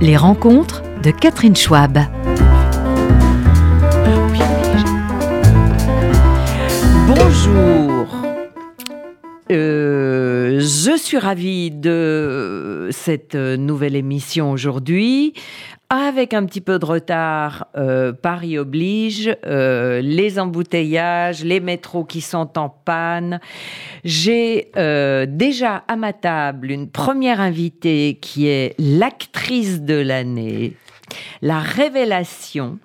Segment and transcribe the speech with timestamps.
[0.00, 1.98] Les rencontres de Catherine Schwab.
[7.08, 8.06] Bonjour.
[9.50, 15.34] Euh, je suis ravie de cette nouvelle émission aujourd'hui.
[15.90, 22.20] Avec un petit peu de retard, euh, Paris oblige, euh, les embouteillages, les métros qui
[22.20, 23.40] sont en panne.
[24.04, 30.74] J'ai euh, déjà à ma table une première invitée qui est l'actrice de l'année,
[31.40, 32.78] la révélation.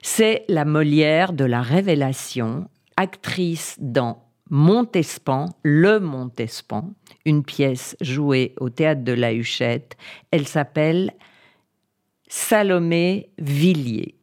[0.00, 6.92] C'est la Molière de la révélation, actrice dans Montespan, le Montespan,
[7.24, 9.96] une pièce jouée au théâtre de la Huchette.
[10.30, 11.10] Elle s'appelle
[12.28, 14.17] Salomé Villiers.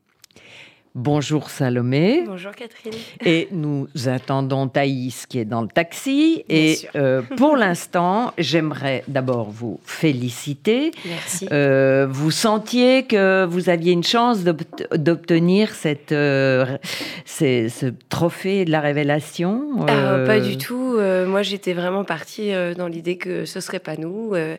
[1.05, 2.23] Bonjour Salomé.
[2.25, 2.93] Bonjour Catherine.
[3.25, 6.45] Et nous attendons Thaïs qui est dans le taxi.
[6.47, 6.89] Bien et sûr.
[6.95, 10.91] euh, pour l'instant, j'aimerais d'abord vous féliciter.
[11.05, 11.49] Merci.
[11.51, 16.77] Euh, vous sentiez que vous aviez une chance d'obt- d'obtenir cette, euh,
[17.25, 20.97] ces- ce trophée de la révélation Ah, pas du tout.
[21.27, 24.33] Moi, j'étais vraiment partie dans l'idée que ce serait pas nous.
[24.37, 24.57] et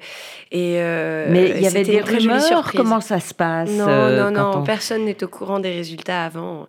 [0.53, 2.73] Mais il y avait des rumeurs.
[2.77, 4.51] Comment ça se passe Non, non, non.
[4.57, 6.67] on- Personne n'est au courant des résultats avant.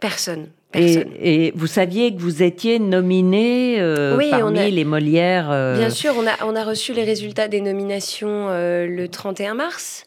[0.00, 0.48] Personne.
[0.74, 1.12] Et, Personne.
[1.22, 5.50] et vous saviez que vous étiez nominé euh, Oui, parmi on a- les Molières.
[5.50, 9.54] euh, Bien sûr, on a, on a reçu les résultats des nominations euh, le 31
[9.54, 10.04] mars.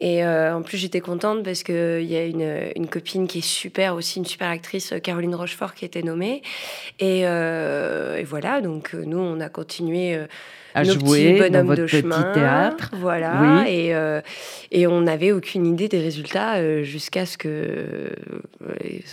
[0.00, 3.46] Et euh, en plus, j'étais contente parce qu'il y a une, une copine qui est
[3.46, 6.42] super, aussi une super actrice, Caroline Rochefort, qui était nommée.
[7.00, 10.18] Et, euh, et voilà, donc nous, on a continué
[10.74, 12.32] à nos jouer petits dans votre de petit chemin.
[12.34, 12.90] théâtre.
[12.94, 13.62] Voilà.
[13.64, 13.70] Oui.
[13.72, 14.20] Et, euh,
[14.72, 18.10] et on n'avait aucune idée des résultats euh, jusqu'à ce que euh,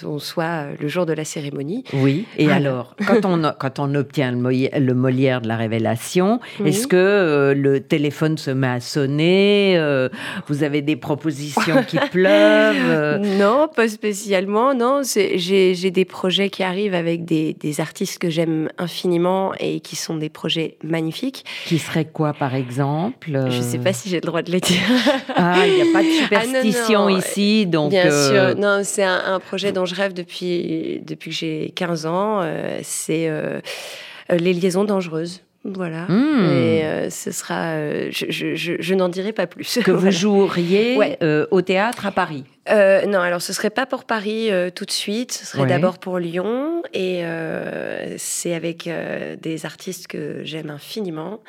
[0.04, 1.84] on soit le jour de la cérémonie.
[1.94, 2.26] Oui.
[2.38, 6.70] Et alors, quand on, quand on obtient le, Molière, le Molière de la révélation, Oui.
[6.70, 10.09] est-ce que euh, le téléphone se met à sonner euh,
[10.48, 14.73] Vous avez des propositions qui pleuvent Non, pas spécialement.
[14.73, 19.95] Non, j'ai des projets qui arrivent avec des, des artistes que j'aime infiniment et qui
[19.95, 21.45] sont des projets magnifiques.
[21.66, 24.60] Qui serait quoi, par exemple Je ne sais pas si j'ai le droit de les
[24.60, 24.80] dire.
[25.36, 27.17] Ah, il n'y a pas de Ah, non, superstition non.
[27.17, 27.92] ici, donc.
[27.92, 28.60] Bien euh, sûr.
[28.60, 32.39] Non, c'est un, un projet dont je rêve depuis, depuis que j'ai 15 ans.
[32.42, 33.60] Euh, c'est euh,
[34.32, 35.42] euh, les liaisons dangereuses.
[35.64, 36.06] Voilà.
[36.08, 36.45] Hmm.
[36.52, 37.73] Et euh, ce sera.
[37.76, 39.78] euh, je je, je, je n'en dirai pas plus.
[39.83, 41.18] que vous joueriez Ouais.
[41.22, 42.45] euh, au théâtre à Paris.
[42.70, 45.67] Euh, non, alors ce serait pas pour Paris euh, tout de suite, ce serait Ouais.
[45.70, 48.88] d'abord pour Lyon et euh, c'est avec
[49.42, 51.39] des artistes que j'aime infiniment.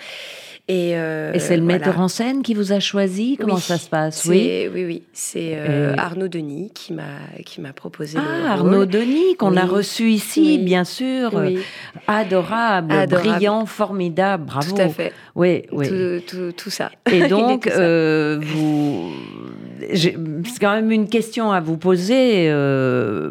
[0.69, 1.79] Et, Et c'est le voilà.
[1.79, 3.37] metteur en scène qui vous a choisi?
[3.39, 4.25] Comment Oui, ça se passe?
[4.27, 4.69] Oui.
[4.73, 5.59] oui, oui, c'est Et-
[5.99, 7.03] Arnaud Denis qui m'a
[7.45, 8.53] qui m'a proposé Ah.
[8.53, 10.65] Arnaud Denis, qu'on a reçu ici, Oui.
[10.65, 11.33] bien sûr.
[12.07, 13.29] Adorable, Adorable.
[13.31, 14.75] brillant, formidable, bravo.
[14.75, 15.13] tout à fait.
[15.35, 15.89] Oui, oui.
[15.89, 16.91] Tout, tout, tout ça.
[17.11, 18.37] Et donc, ça.
[18.41, 19.11] vous,
[19.95, 20.17] c'est
[20.61, 22.51] quand même une question à vous poser.
[22.51, 23.31] euh,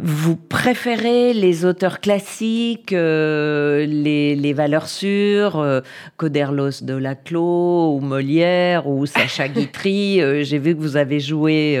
[0.00, 5.80] vous préférez les auteurs classiques, euh, les, les valeurs sûres, euh,
[6.16, 11.78] Coderlos de Laclos ou Molière ou Sacha Guitry euh, J'ai vu que vous avez joué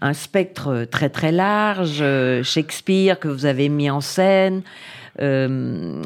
[0.00, 2.02] un spectre très très large,
[2.42, 4.62] Shakespeare que vous avez mis en scène.
[5.20, 6.00] Euh,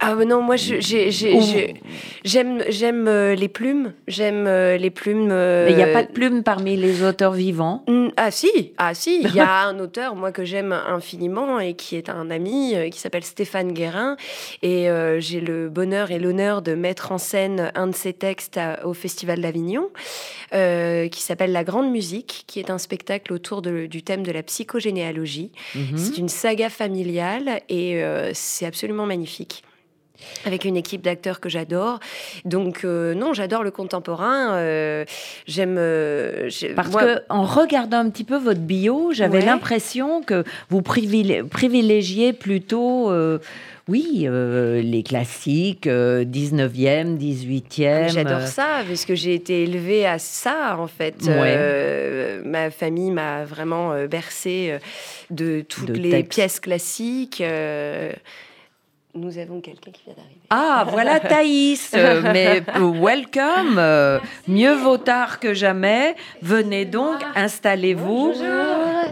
[0.00, 5.28] Ah non, moi j'aime j'aime euh, les plumes, j'aime euh, les plumes.
[5.30, 7.84] euh, mais il n'y a pas de plume parmi les auteurs vivants.
[8.16, 11.96] Ah si, ah si, il y a un auteur moi que j'aime infiniment et qui
[11.96, 14.16] est un ami qui s'appelle Stéphane Guérin
[14.62, 18.56] et euh, j'ai le bonheur et l'honneur de mettre en scène un de ses textes
[18.56, 19.88] à- au Festival d'Avignon
[20.52, 24.42] qui s'appelle La Grande Musique, qui est un spectacle autour de- du thème de la
[24.42, 25.52] psychogénéalogie.
[25.76, 25.96] Mhm.
[25.96, 28.02] C'est une saga familiale et
[28.32, 29.62] c'est absolument magnifique.
[30.44, 31.98] Avec une équipe d'acteurs que j'adore.
[32.44, 34.52] Donc, euh, non, j'adore le contemporain.
[34.56, 35.06] euh,
[35.46, 35.76] J'aime.
[35.78, 39.46] euh, Parce moi- que en regardant un petit peu votre bio, j'avais Ouais.
[39.46, 43.10] l'impression que vous privilé- privilégiez plutôt,
[43.88, 48.04] oui, euh, les classiques, euh, 19e, 18e.
[48.04, 51.16] Ah, J'adore ça, parce que j'ai été élevée à ça, en fait.
[51.22, 51.54] Ouais.
[51.56, 54.78] Euh, ma famille m'a vraiment euh, bercée
[55.30, 57.42] de toutes De les pièces classiques.
[59.14, 60.40] Nous avons quelqu'un qui vient d'arriver.
[60.50, 66.14] Ah, voilà Thaïs, euh, mais welcome, euh, mieux vaut tard que jamais.
[66.42, 68.34] Venez donc, installez-vous.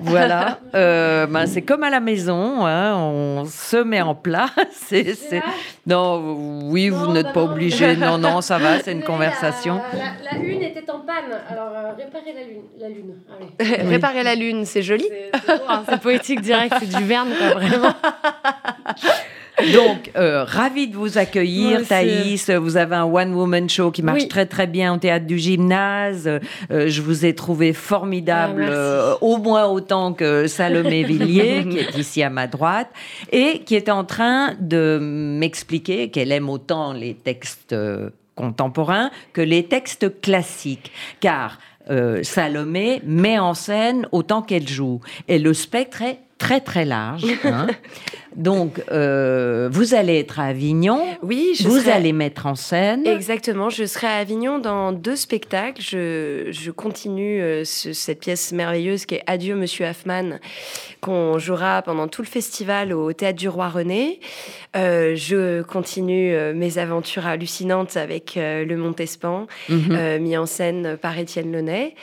[0.02, 4.50] Voilà, euh, ben, c'est comme à la maison, hein, on se met en place.
[4.72, 5.42] C'est, c'est-
[5.86, 6.36] Non,
[6.70, 7.50] oui, vous n'êtes bah pas non.
[7.52, 7.96] obligé.
[7.96, 9.80] Non, non, ça va, c'est une conversation.
[9.92, 9.98] La,
[10.32, 12.62] la, la une était en panne, alors euh, réparez la lune.
[12.80, 13.14] La lune.
[13.60, 13.88] Allez.
[13.88, 15.04] Réparer la lune, c'est joli.
[15.08, 17.92] C'est c'est beau, hein, c'est poétique direct, c'est du verne, quoi, vraiment.
[19.74, 21.86] Donc, euh, ravi de vous accueillir.
[21.86, 22.48] Thaïs.
[22.50, 24.28] Vous avez un one-woman show qui marche Oui.
[24.28, 26.28] très très bien au théâtre du gymnase.
[26.70, 31.78] Euh, je vous ai trouvé formidable, Ah, euh, au moins autant que Salomé Villiers, qui
[31.78, 32.88] est ici à ma droite,
[33.32, 39.40] et qui est en train de m'expliquer qu'elle aime autant les textes euh, contemporains que
[39.40, 40.92] les textes classiques.
[41.20, 41.58] Car
[41.90, 45.00] euh, Salomé met en scène autant qu'elle joue.
[45.26, 47.24] Et le spectre est très très large.
[47.44, 47.66] hein.
[48.38, 51.04] Donc, euh, vous allez être à Avignon.
[51.22, 53.04] Oui, je vous serai- allez mettre en scène.
[53.04, 55.82] Exactement, je serai à Avignon dans deux spectacles.
[55.82, 60.38] Je, je continue euh, ce- cette pièce merveilleuse qui est Adieu Monsieur Hoffman,
[61.00, 64.20] qu'on jouera pendant tout le festival au Théâtre du Roi René.
[64.76, 70.18] Euh, je continue mes aventures hallucinantes avec Le Montespan, Mhm.
[70.20, 71.94] mis en scène par Étienne Launay.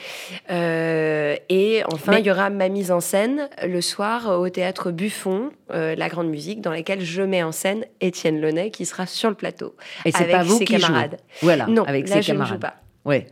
[0.50, 5.50] Et enfin, Mais- il y aura ma mise en scène le soir au Théâtre Buffon,
[5.70, 9.34] La Grande Musique, dans laquelle je mets en scène Étienne Launay qui sera sur le
[9.36, 9.74] plateau.
[10.04, 11.10] Et c'est pas vous ses qui camarades.
[11.18, 11.38] jouez.
[11.42, 12.54] Voilà, Non, avec là, ses je ne camarades.
[12.54, 12.74] joue pas.
[13.04, 13.26] Ouais.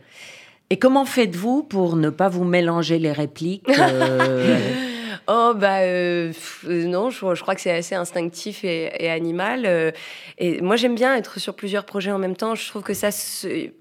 [0.69, 4.57] Et comment faites-vous pour ne pas vous mélanger les répliques euh,
[5.27, 6.31] Oh bah euh,
[6.67, 9.65] euh, non, je, crois que c'est assez instinctif et, animal.
[9.65, 9.91] euh,
[10.37, 12.53] et moi j'aime bien être sur plusieurs projets en même temps.
[12.53, 13.09] Je trouve que ça,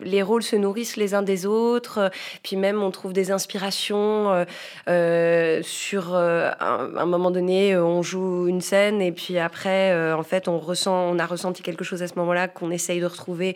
[0.00, 2.10] les rôles se nourrissent les uns des autres.
[2.42, 4.46] Puis même on trouve des inspirations
[4.86, 7.76] sur un, un moment donné.
[7.76, 11.84] On joue une scène et puis après en fait on ressent, on a ressenti quelque
[11.84, 13.54] chose à ce moment-là qu'on essaye de retrouver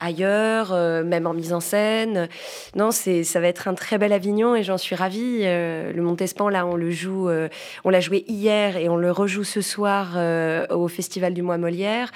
[0.00, 2.28] ailleurs, euh, même en mise en scène.
[2.74, 5.40] Non, c'est ça va être un très bel Avignon et j'en suis ravie.
[5.42, 7.48] Euh, le Montespan, là, on le joue, euh,
[7.84, 10.16] on l'a joué hier et on le rejoue ce soir
[10.70, 12.10] au Festival du Mois Molière.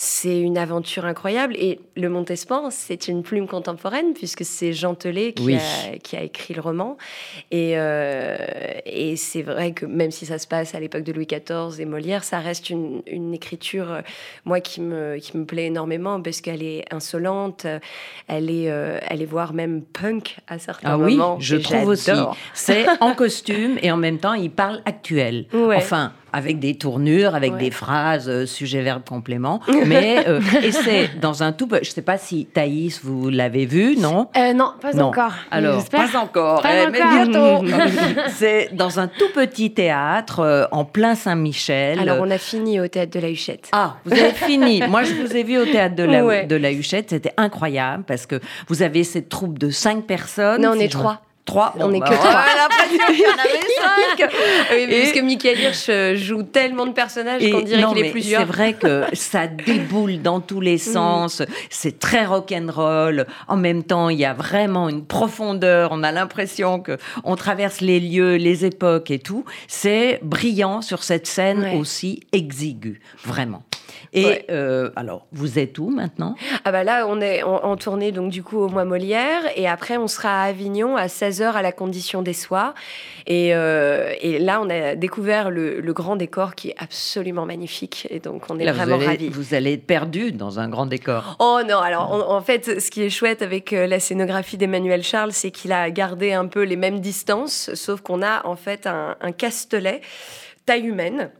[0.00, 5.32] C'est une aventure incroyable et le Montespan, c'est une plume contemporaine puisque c'est Jean Telet
[5.32, 5.56] qui, Oui.
[5.56, 6.96] a, qui a écrit le roman.
[7.50, 8.36] Et, euh,
[8.86, 11.84] et c'est vrai que même si ça se passe à l'époque de Louis XIV et
[11.84, 14.02] Molière, ça reste une, une écriture,
[14.44, 17.17] moi, qui me, qui me plaît énormément parce qu'elle est insolente,
[18.26, 21.36] elle est, euh, elle est voire même punk à certains Ah oui, moments.
[21.40, 22.10] je trouve aussi.
[22.54, 25.46] C'est en costume et en même temps, il parle actuel.
[25.52, 25.76] Ouais.
[25.76, 27.58] Enfin, avec des tournures, avec Ouais.
[27.58, 29.60] des phrases, euh, sujet, verbe, complément.
[29.86, 31.66] Mais, euh, et c'est dans un tout...
[31.66, 34.28] pe- Je ne sais pas si Thaïs, vous l'avez vu, non?
[34.36, 35.06] Euh, non, pas Non.
[35.06, 35.32] encore.
[35.50, 37.62] Alors, pas encore, Pas eh, mais encore.
[37.62, 37.76] bientôt.
[38.28, 41.98] c'est dans un tout petit théâtre euh, en plein Saint-Michel.
[41.98, 43.68] Alors, on a fini au théâtre de la Huchette.
[43.72, 44.82] Ah, vous avez fini.
[44.88, 46.46] Moi, je vous ai vu au théâtre de la, Ouais.
[46.46, 47.10] de la Huchette.
[47.10, 50.62] C'était incroyable parce que vous avez cette troupe de cinq personnes.
[50.62, 51.22] Non, on si est trois.
[51.76, 52.30] On Bon, est bah, que trois.
[52.30, 54.30] On a l'impression qu'il y en avait cinq.
[54.72, 58.04] Oui, mais Et- parce que Michael Hirsch euh, joue tellement de personnages qu'on dirait qu'il
[58.06, 58.40] est plusieurs.
[58.42, 61.42] C'est vrai que ça déboule dans tous les sens.
[61.70, 63.26] C'est très rock'n'roll.
[63.48, 65.90] En même temps, il y a vraiment une profondeur.
[65.92, 69.44] On a l'impression que on traverse les lieux, les époques et tout.
[69.68, 71.76] C'est brillant sur cette scène Ouais.
[71.76, 73.62] aussi exiguë, vraiment.
[74.12, 74.44] Et Ouais.
[74.50, 76.34] euh, alors, vous êtes où maintenant?
[76.64, 79.68] Ah bah là, on est en, en tournée donc du coup au mois Molière et
[79.68, 82.74] après on sera à Avignon à 16h à la condition des soies.
[83.26, 88.06] Et, euh, et là, on a découvert le, le grand décor qui est absolument magnifique
[88.10, 89.28] et donc on est Là, vous vraiment allez, ravis.
[89.28, 91.36] vous allez être perdu dans un grand décor.
[91.38, 95.02] Oh non, alors en, en fait, ce qui est chouette avec euh, la scénographie d'Emmanuel
[95.02, 98.86] Charles, c'est qu'il a gardé un peu les mêmes distances, sauf qu'on a en fait
[98.86, 100.00] un, un castelet
[100.66, 101.30] taille humaine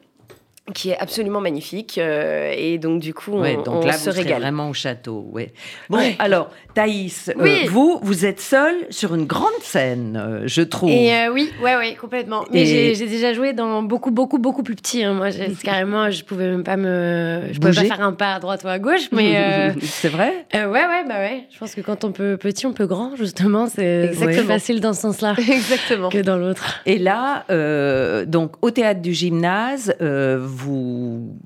[0.75, 4.11] qui est absolument magnifique euh, et donc du coup on, Ouais, donc on là, se
[4.11, 4.41] vous régale.
[4.43, 5.27] vraiment au château.
[5.33, 5.53] Ouais.
[5.89, 6.17] Bon, Ouais.
[6.19, 10.91] alors, Thaïs, euh, vous, vous êtes seule sur une grande scène, euh, je trouve.
[10.91, 12.45] Et euh, oui, ouais, ouais, complètement.
[12.53, 15.03] Mais Et- j'ai- déjà joué dans beaucoup, beaucoup, beaucoup plus petit.
[15.03, 15.15] hein.
[15.15, 15.29] Moi,
[15.65, 17.89] carrément, je pouvais même pas me, je pouvais Bouger.
[17.89, 19.09] pas faire un pas à droite ou à gauche.
[19.13, 20.47] Mais euh, C'est vrai?
[20.55, 21.45] euh, ouais, ouais, bah ouais.
[21.51, 23.17] Je pense que quand on peut petit, on peut grand.
[23.17, 26.11] Justement, c'est plus facile dans ce sens-là Exactement.
[26.11, 26.81] que dans l'autre.
[26.87, 31.37] Et là, euh, donc au théâtre du gymnase, euh, vous,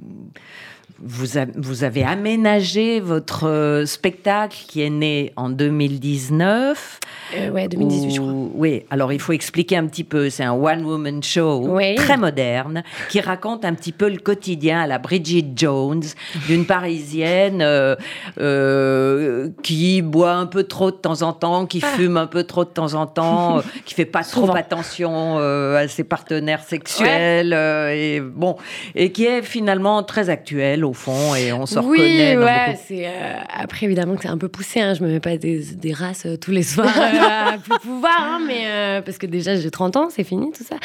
[1.04, 7.00] vous, a- vous avez aménagé votre euh, spectacle qui est né en 2019.
[7.37, 8.32] Euh, ouais, 2018, je crois.
[8.32, 10.30] Où- Oui, alors il faut expliquer un petit peu.
[10.30, 11.94] C'est un one-woman show Oui.
[11.97, 16.02] très moderne qui raconte un petit peu le quotidien à la Bridget Jones
[16.47, 17.97] d'une Parisienne euh,
[18.38, 22.64] euh, qui boit un peu trop de temps en temps, qui fume un peu trop
[22.64, 28.56] de temps en temps, qui fait pas trop attention à ses partenaires sexuels et bon
[28.94, 32.78] et qui est finalement très actuel au fond et on se oui, reconnaît dans ouais,
[32.87, 33.11] c'est euh,
[33.49, 34.80] après évidemment que c'est un peu poussé.
[34.80, 37.78] Hein, je me mets pas des, des races euh, tous les soirs euh, à plus
[37.82, 40.76] pouvoir, hein, mais euh, parce que déjà j'ai 30 ans, c'est fini tout ça.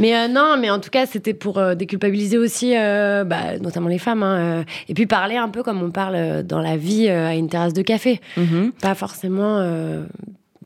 [0.00, 4.64] Mais non, mais en tout cas c'était pour déculpabiliser aussi, bah, notamment les femmes, hein,
[4.88, 7.82] et puis parler un peu comme on parle dans la vie à une terrasse de
[7.82, 8.72] café, Mhm.
[8.80, 9.60] pas forcément.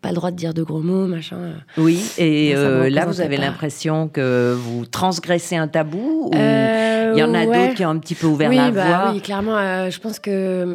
[0.07, 1.55] Euh, pas le droit de dire de gros mots, machin.
[1.77, 7.19] Oui, et euh, là, vous avez l'impression que vous transgressez un tabou ou Euh, il
[7.19, 7.47] y en a ouais.
[7.47, 9.13] d'autres qui ont un petit peu ouvert oui, la bah voie?
[9.13, 9.57] Oui, clairement.
[9.57, 10.75] euh, je pense que euh,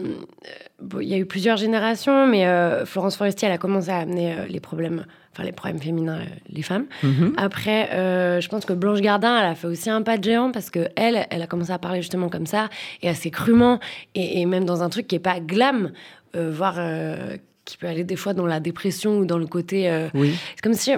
[0.81, 3.97] bon, il y a eu plusieurs générations, mais euh, Florence Forestier, elle a commencé à
[3.97, 6.85] amener euh, les problèmes, enfin les problèmes féminins, euh, les femmes.
[7.03, 7.33] Mhm.
[7.38, 10.51] Après, euh, je pense que Blanche Gardin, elle a fait aussi un pas de géant
[10.51, 12.69] parce que elle, elle a commencé à parler justement comme ça
[13.01, 13.79] et assez crûment
[14.15, 15.91] et, et même dans un truc qui est pas glam,
[16.35, 19.89] euh, voire euh, qui peut aller des fois dans la dépression ou dans le côté.
[19.89, 20.35] euh, Oui.
[20.55, 20.91] c'est comme si,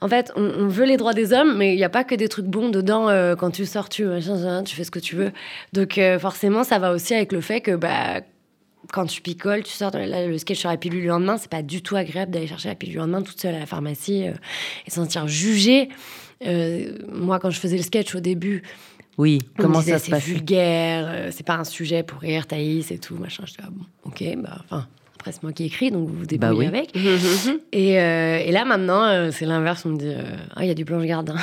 [0.00, 2.14] en fait, on, on veut les droits des hommes, mais il n'y a pas que
[2.14, 3.08] des trucs bons dedans.
[3.08, 4.04] euh, quand tu sors, tu,
[4.64, 5.32] tu fais ce que tu veux.
[5.72, 8.20] Donc, euh, forcément, ça va aussi avec le fait que, bah,
[8.92, 11.62] quand tu picoles, tu sors, là, le sketch sur la pilule le lendemain, c'est pas
[11.62, 14.90] du tout agréable d'aller chercher la pilule le lendemain toute seule à la pharmacie et
[14.90, 15.88] se sentir jugée.
[16.44, 18.62] Moi, quand je faisais le sketch au début,
[19.18, 22.20] Oui, on comment disait, ça se c'est passe vulgaire, euh, c'est pas un sujet pour
[22.20, 23.44] rire, Thaïs et tout, machin.
[23.46, 24.86] Je dis, ah bon, ok, bah, enfin,
[25.20, 26.78] après, c'est moi qui écris, donc vous vous Bah débrouillez oui.
[26.78, 26.96] avec.
[27.72, 29.84] Et, euh, et là, maintenant, euh, c'est l'inverse.
[29.84, 30.22] On me dit, euh,
[30.56, 31.36] ah, il y a du Blanche Gardin.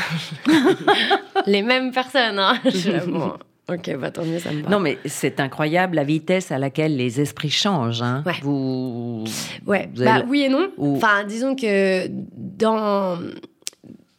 [1.45, 2.59] Les mêmes personnes, hein.
[2.65, 3.33] Là, bon,
[3.73, 4.69] ok, bah tant mieux, ça me va.
[4.69, 8.01] Non, mais c'est incroyable la vitesse à laquelle les esprits changent.
[8.01, 8.23] hein.
[8.25, 8.33] Ouais.
[8.41, 9.23] Vous...
[9.65, 10.69] Ouais, Vous bah oui et non.
[10.77, 13.17] ou- Enfin, disons que dans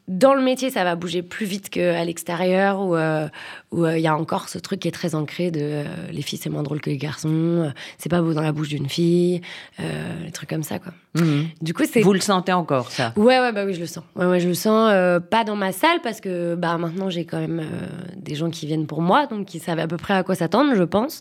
[0.07, 3.29] dans le métier, ça va bouger plus vite qu'à l'extérieur, où euh,
[3.71, 6.23] où, euh, il y a encore ce truc qui est très ancré de euh, les
[6.23, 8.89] filles c'est moins drôle que les garçons, euh, c'est pas beau dans la bouche d'une
[8.89, 9.41] fille,
[9.79, 10.93] des trucs comme ça quoi.
[11.15, 11.47] Mhm.
[11.63, 13.13] Du coup, c'est Vous le sentez encore, ça?
[13.17, 14.05] Ouais, ouais, bah oui, je le sens.
[14.15, 14.93] Ouais, ouais, je le sens.
[15.31, 17.63] pas dans ma salle parce que bah, maintenant j'ai quand même
[18.17, 20.75] des gens qui viennent pour moi, donc qui savent à peu près à quoi s'attendre,
[20.75, 21.21] je pense.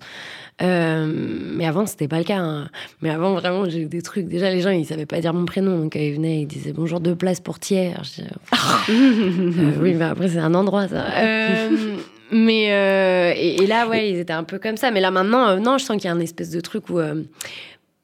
[0.59, 2.37] Mais avant, c'était pas le cas.
[2.39, 2.69] hein.
[3.01, 4.27] Mais avant, vraiment, j'ai eu des trucs.
[4.27, 6.99] Déjà, les gens, ils savaient pas dire mon prénom, donc ils venaient, ils disaient bonjour
[6.99, 8.21] deux places pour je dis,
[8.89, 11.05] euh, oui, mais après, c'est un endroit, ça.
[11.17, 11.97] Euh,
[12.31, 14.91] mais euh, et, là, ouais, ils étaient un peu comme ça.
[14.91, 16.99] Mais là, maintenant, euh, non, je sens qu'il y a un espèce de truc où.
[16.99, 17.23] euh,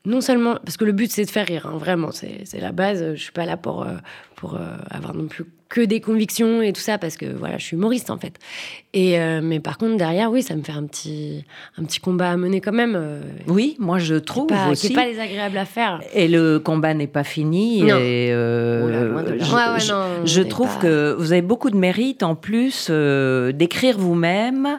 [0.06, 2.72] non seulement parce que le but c'est de faire rire, hein, vraiment, c'est c'est la
[2.72, 3.14] base.
[3.16, 3.96] Je suis pas là pour euh,
[4.36, 7.64] pour euh, avoir non plus que des convictions et tout ça parce que voilà, je
[7.66, 8.36] suis humoriste en fait.
[8.94, 11.44] Et euh, mais par contre derrière, oui, ça me fait un petit
[11.80, 12.94] un petit combat à mener quand même.
[12.96, 14.92] euh, Oui, moi je qui trouve pas, qui aussi.
[14.92, 16.00] est pas désagréable à faire.
[16.14, 17.82] Et le combat n'est pas fini.
[17.82, 17.98] Non.
[17.98, 21.32] Et euh, de je, Ouais, ouais, je- non, on je n'est trouve pas- que vous
[21.32, 24.78] avez beaucoup de mérite en plus euh, d'écrire vous-même.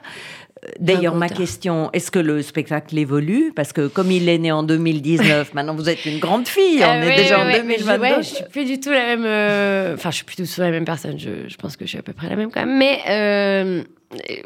[0.81, 3.53] D'ailleurs, ma question, est-ce que le spectacle évolue?
[3.55, 7.03] Parce que comme il est né en 2019, maintenant vous êtes une grande fille, on
[7.03, 8.01] Euh, est déjà en ouais, mais je- 2022.
[8.03, 9.25] ouais, je suis plus du tout la même.
[9.25, 11.19] euh, Enfin, je suis plus du tout la même personne.
[11.19, 12.77] Je, je pense que je suis à peu près la même quand même.
[12.79, 13.83] Mais euh,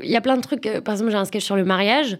[0.02, 0.66] il y a plein de trucs.
[0.66, 2.16] euh, Par exemple, j'ai un sketch sur le mariage.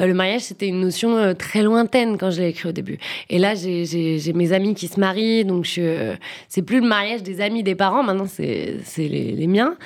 [0.00, 2.98] Euh, le mariage, c'était une notion euh, très lointaine quand je l'ai écrit au début.
[3.30, 6.14] Et là, j'ai- mes amis qui se marient, donc euh,
[6.48, 8.02] c'est plus le mariage des amis des parents.
[8.02, 9.76] Maintenant, c'est c'est les, les miens.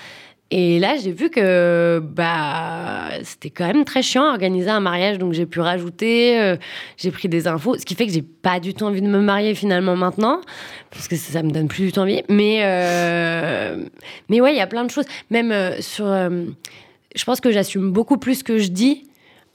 [0.55, 5.17] Et là, j'ai vu que bah c'était quand même très chiant à organiser un mariage,
[5.17, 6.57] donc j'ai pu rajouter, euh,
[6.99, 9.21] j'ai pris des infos, ce qui fait que j'ai pas du tout envie de me
[9.21, 10.43] marier finalement maintenant,
[10.91, 12.23] parce que ça, ça me donne plus du tout envie.
[12.29, 13.83] Mais euh,
[14.29, 17.91] mais ouais, il y a plein de choses, même euh, sur, je pense que j'assume
[17.91, 19.07] beaucoup plus que je dis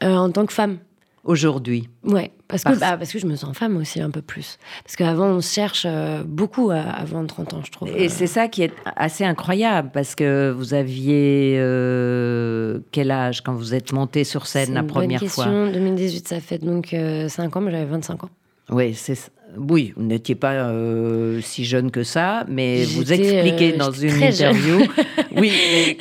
[0.02, 0.80] en tant que femme.
[1.24, 1.90] Aujourd'hui.
[2.06, 4.58] Ouais, parce que, bah, parce que je me sens femme aussi un peu plus.
[4.86, 7.90] Parce qu'avant, on se cherche euh, beaucoup à- avant 30 ans, je trouve.
[7.90, 13.54] Et c'est ça qui est assez incroyable parce que vous aviez euh, quel âge quand
[13.54, 15.44] vous êtes monté sur scène la une bonne première question.
[15.44, 16.96] fois 2018, ça fait donc
[17.28, 18.30] 5 ans, mais j'avais 25 ans.
[18.70, 19.18] Oui, c'est
[19.56, 23.92] oui, vous n'étiez pas euh, si jeune que ça, mais vous J'étais, expliquez euh, dans
[23.92, 24.80] une interview.
[25.36, 25.98] oui,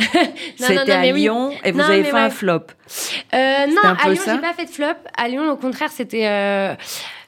[0.57, 1.13] c'était à oui.
[1.13, 2.61] Lyon et vous Non, avez fait un flop.
[3.35, 4.87] Euh, non, un à Lyon, j'ai pas fait de flop.
[5.17, 6.27] À Lyon, au contraire, c'était.
[6.27, 6.75] euh,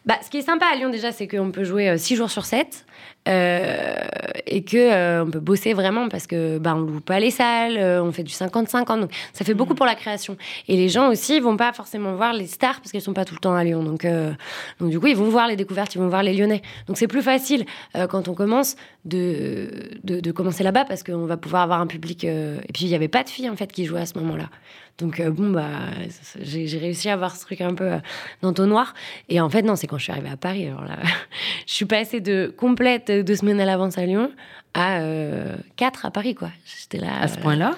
[0.07, 2.45] Bah, ce qui est sympa à Lyon, déjà, c'est qu'on peut jouer 6 jours sur
[2.45, 2.85] 7.
[3.27, 7.77] Et que euh, on peut bosser vraiment parce que bah, on loue pas les salles,
[7.77, 9.57] euh, on fait du 50-50, donc ça fait Mm.
[9.57, 10.37] beaucoup pour la création.
[10.67, 13.35] Et les gens aussi vont pas forcément voir les stars parce qu'elles sont pas tout
[13.35, 14.33] le temps à Lyon, donc euh,
[14.81, 16.63] donc du coup ils vont voir les découvertes, ils vont voir les Lyonnais.
[16.87, 17.65] Donc c'est plus facile
[17.97, 21.87] euh, quand on commence de, de, de commencer là-bas parce qu'on va pouvoir avoir un
[21.87, 22.25] public.
[22.25, 24.19] euh, Et puis il y avait pas de filles en fait qui jouaient à ce
[24.19, 24.49] moment-là.
[24.99, 25.69] Donc euh, bon bah
[26.41, 27.99] j'ai réussi à avoir ce truc un peu euh,
[28.43, 28.95] d'entonnoir.
[29.29, 30.67] Et en fait non c'est quand je suis arrivée à Paris.
[30.67, 30.99] Alors là
[31.67, 34.31] je suis passée de complète deux semaines à l'avance à Lyon
[34.75, 36.51] à euh, quatre à Paris quoi.
[36.65, 37.21] J'étais là.
[37.21, 37.77] À ce point-là?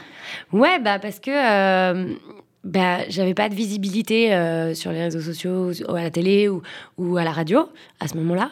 [0.52, 2.16] Ouais, bah parce que
[2.62, 4.28] bah, j'avais pas de visibilité
[4.74, 6.62] sur les réseaux sociaux, ou à la télé ou,
[6.98, 7.68] ou à la radio
[8.00, 8.50] à ce moment-là.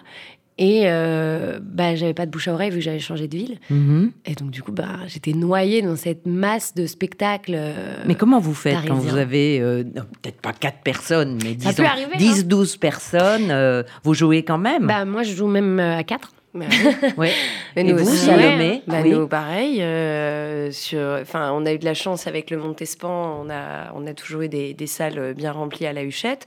[0.59, 3.59] Et euh, bah, j'avais pas de bouche à oreille vu que j'avais changé de ville.
[3.71, 4.11] Mhm.
[4.27, 7.55] Et donc, du coup, bah, j'étais noyée dans cette masse de spectacles.
[7.57, 12.75] Euh, mais comment vous faites quand vous avez, euh, peut-être pas 4 personnes, mais 10-12
[12.75, 12.77] hein.
[12.81, 16.33] personnes euh, Vous jouez quand même bah, Moi, je joue même à 4.
[16.55, 16.67] Mais,
[17.77, 19.11] nous vous, aussi, Salomé, bah, oui.
[19.11, 19.83] nous, pareil.
[19.83, 21.01] Euh, sur,
[21.35, 23.45] on a eu de la chance avec le Montespan.
[23.45, 26.47] On a, on a toujours eu des, des salles bien remplies à la Huchette.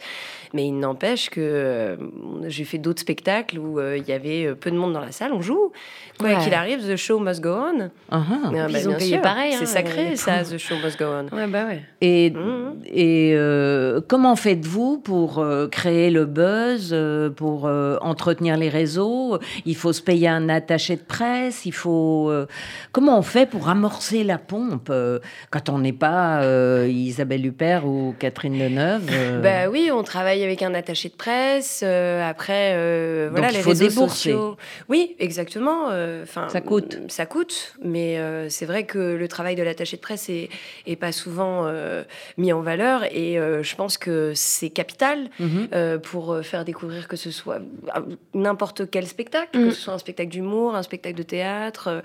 [0.53, 1.95] Mais il n'empêche que euh,
[2.47, 5.11] j'ai fait d'autres spectacles où euh, il y avait euh, peu de monde dans la
[5.11, 5.31] salle.
[5.31, 5.71] On joue.
[6.19, 6.43] Quoi ouais.
[6.43, 7.85] qu'il arrive, the show must go on.
[7.85, 8.69] Uh -huh.
[8.69, 9.53] ils ont payé pareil.
[9.53, 11.35] C'est hein, sacré, ça, the show must go on.
[11.35, 11.67] Ouais, bah
[12.01, 12.33] et,
[12.85, 14.01] et mhm.
[14.07, 16.95] comment faites-vous pour créer le buzz,
[17.35, 17.69] pour
[18.01, 19.39] entretenir les réseaux?
[19.65, 21.65] Il faut se payer un attaché de presse.
[21.65, 22.47] Il faut euh,
[22.91, 25.19] comment on fait pour amorcer la pompe euh,
[25.49, 30.43] quand on n'est pas euh, Isabelle Huppert ou Catherine Deneuve euh, Bah oui, on travaille
[30.43, 31.81] avec un attaché de presse.
[31.83, 32.73] euh, après,
[33.25, 34.31] Donc, voilà, il les faut réseaux débourser.
[34.31, 34.57] sociaux.
[34.89, 35.87] Oui, exactement.
[36.23, 36.99] Enfin, Ça coûte.
[37.07, 38.17] Ça coûte, mais
[38.49, 40.49] c'est vrai que le travail de l'attaché de presse est,
[40.87, 41.71] est pas souvent
[42.37, 45.99] mis en valeur, et je pense que c'est capital mhm.
[46.03, 47.59] pour faire découvrir que ce soit
[48.33, 49.65] n'importe quel spectacle, Mm.
[49.65, 51.87] que ce soit un spectacle d'humour, un spectacle de théâtre.
[51.89, 52.01] euh,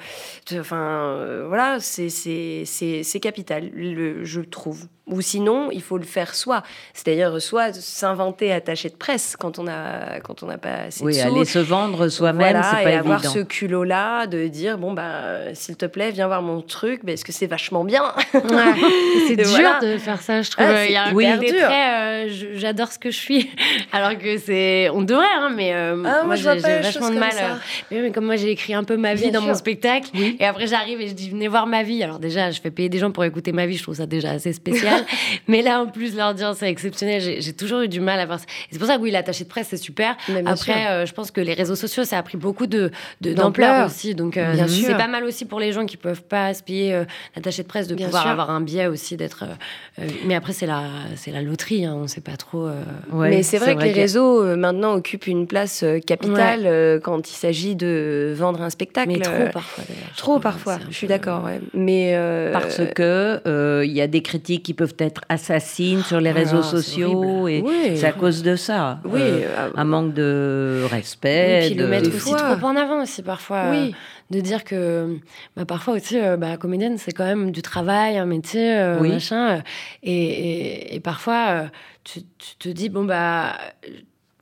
[0.51, 0.77] de- Enfin,
[1.17, 4.87] euh, voilà, c'est- c'est c'est- c'est capital, le, je trouve.
[5.09, 6.65] Ou sinon, il faut le faire soi.
[6.93, 11.13] C'est-à-dire, soit s'inventer attaché de presse quand on a quand on n'a pas assez Oui,
[11.15, 11.27] de sous.
[11.29, 13.35] aller se vendre soi-même, Voilà, c'est pas et avoir évident.
[13.35, 17.31] ce culot-là de dire bon bah s'il te plaît viens voir mon truc parce que
[17.31, 18.03] c'est vachement bien?
[18.35, 18.41] Ouais.
[19.29, 19.79] C'est dur voilà.
[19.81, 20.67] de faire ça, je trouve.
[20.69, 23.51] Ah, Il y a un très, euh, j'adore ce que je suis.
[23.93, 24.89] Alors que c'est.
[24.91, 27.11] On devrait, hein, mais euh, Ah, moi, je vois j'ai pas j'ai les vachement choses
[27.17, 27.33] de comme mal.
[27.33, 27.59] ça.
[27.91, 30.11] Mais, mais comme moi, j'ai écrit un peu ma vie Bien dans mon spectacle.
[30.39, 32.03] Et après, j'arrive et je dis venez voir ma vie.
[32.03, 33.77] Alors, déjà, je fais payer des gens pour écouter ma vie.
[33.77, 35.05] Je trouve ça déjà assez spécial.
[35.49, 37.41] mais là, en plus, leur dire c'est exceptionnel.
[37.41, 38.45] J'ai toujours eu du mal à ça.
[38.45, 40.17] Et c'est pour ça que oui, l'attaché de presse, c'est super.
[40.45, 43.87] Après, euh, je pense que les réseaux sociaux, ça a pris beaucoup de D'ampleur.
[43.87, 44.15] aussi.
[44.15, 44.87] Donc, euh, Bien sûr.
[44.89, 47.05] c'est pas mal aussi pour les gens qui peuvent pas se payer euh,
[47.35, 48.31] l'attaché de presse de Bien pouvoir sûr.
[48.33, 49.45] avoir un biais aussi d'être.
[49.45, 50.83] euh, euh, mais après, c'est la,
[51.17, 51.85] c'est la loterie.
[51.85, 52.67] Hein, on sait pas trop.
[52.67, 52.83] euh,
[53.13, 56.99] Ouais, Mais c'est vrai que les réseaux euh, maintenant occupent une place euh, capitale euh,
[57.01, 59.09] quand il s'agit de vendre un spectacle.
[59.09, 59.85] mais euh, trop parfois
[60.17, 61.45] Trop parfois, je suis d'accord.
[61.45, 61.61] Ouais.
[61.75, 66.21] Mais euh, Parce que euh, il y a des critiques qui peuvent être assassines sur
[66.21, 67.97] les Ah, réseaux sociaux et Oui.
[67.97, 69.01] c'est à cause de ça.
[69.05, 71.63] Oui, Euh, euh, un manque de Et respect.
[71.67, 72.57] puis de- le mettre aussi fois.
[72.57, 73.71] trop en avant aussi parfois.
[73.71, 73.89] Oui.
[73.89, 73.97] euh,
[74.29, 75.19] de dire que
[75.57, 79.11] bah, parfois aussi, euh, bah, comédienne, c'est quand même du travail, un métier, euh, Oui.
[79.11, 79.59] machin.
[79.59, 79.61] euh,
[80.03, 81.65] et, et- et parfois, euh,
[82.03, 83.53] tu, tu te dis, bon, bah.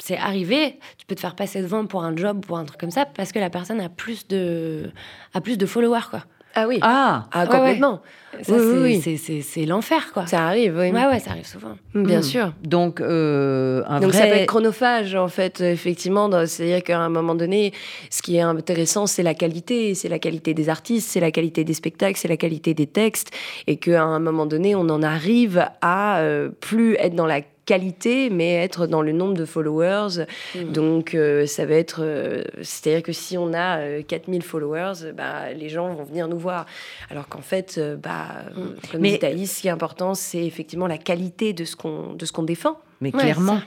[0.07, 2.91] C'est arrivé, tu peux te faire passer devant pour un job, pour un truc comme
[2.91, 4.91] ça, parce que la personne a plus de,
[5.33, 6.25] a plus de followers, quoi.
[6.57, 8.03] Ah oui, Ah, ah, ouais, complètement.
[8.43, 9.01] Ça, Oui, c'est, oui, oui.
[9.03, 10.27] c'est- c'est- c'est l'enfer, quoi.
[10.27, 10.91] Ça arrive, oui.
[10.93, 11.77] Ouais, ouais, ça arrive souvent.
[11.95, 12.23] Bien Hmm.
[12.23, 12.53] sûr.
[12.63, 14.21] donc euh, un Donc vrai.
[14.21, 16.29] ça peut être chronophage en fait, effectivement.
[16.47, 17.73] C'est-à-dire qu'à un moment donné,
[18.11, 21.65] ce qui est intéressant, c'est la qualité, c'est la qualité des artistes, c'est la qualité
[21.65, 23.31] des spectacles, c'est la qualité des textes,
[23.67, 28.31] et qu'à un moment donné, on en arrive à euh, plus être dans la qualité,
[28.31, 30.27] mais être dans le nombre de followers.
[30.55, 30.73] Mm.
[30.73, 35.13] Donc euh, ça va être, euh, c'est-à-dire que si on a euh, 4000 followers, euh,
[35.13, 36.67] bah, les gens vont venir nous voir.
[37.11, 40.87] Alors qu'en fait, bah, euh, comme Mais- dit Thaïs, ce qui est important, c'est effectivement
[40.87, 42.79] la qualité de ce qu'on de ce qu'on défend.
[43.01, 43.61] Mais Ouais, clairement,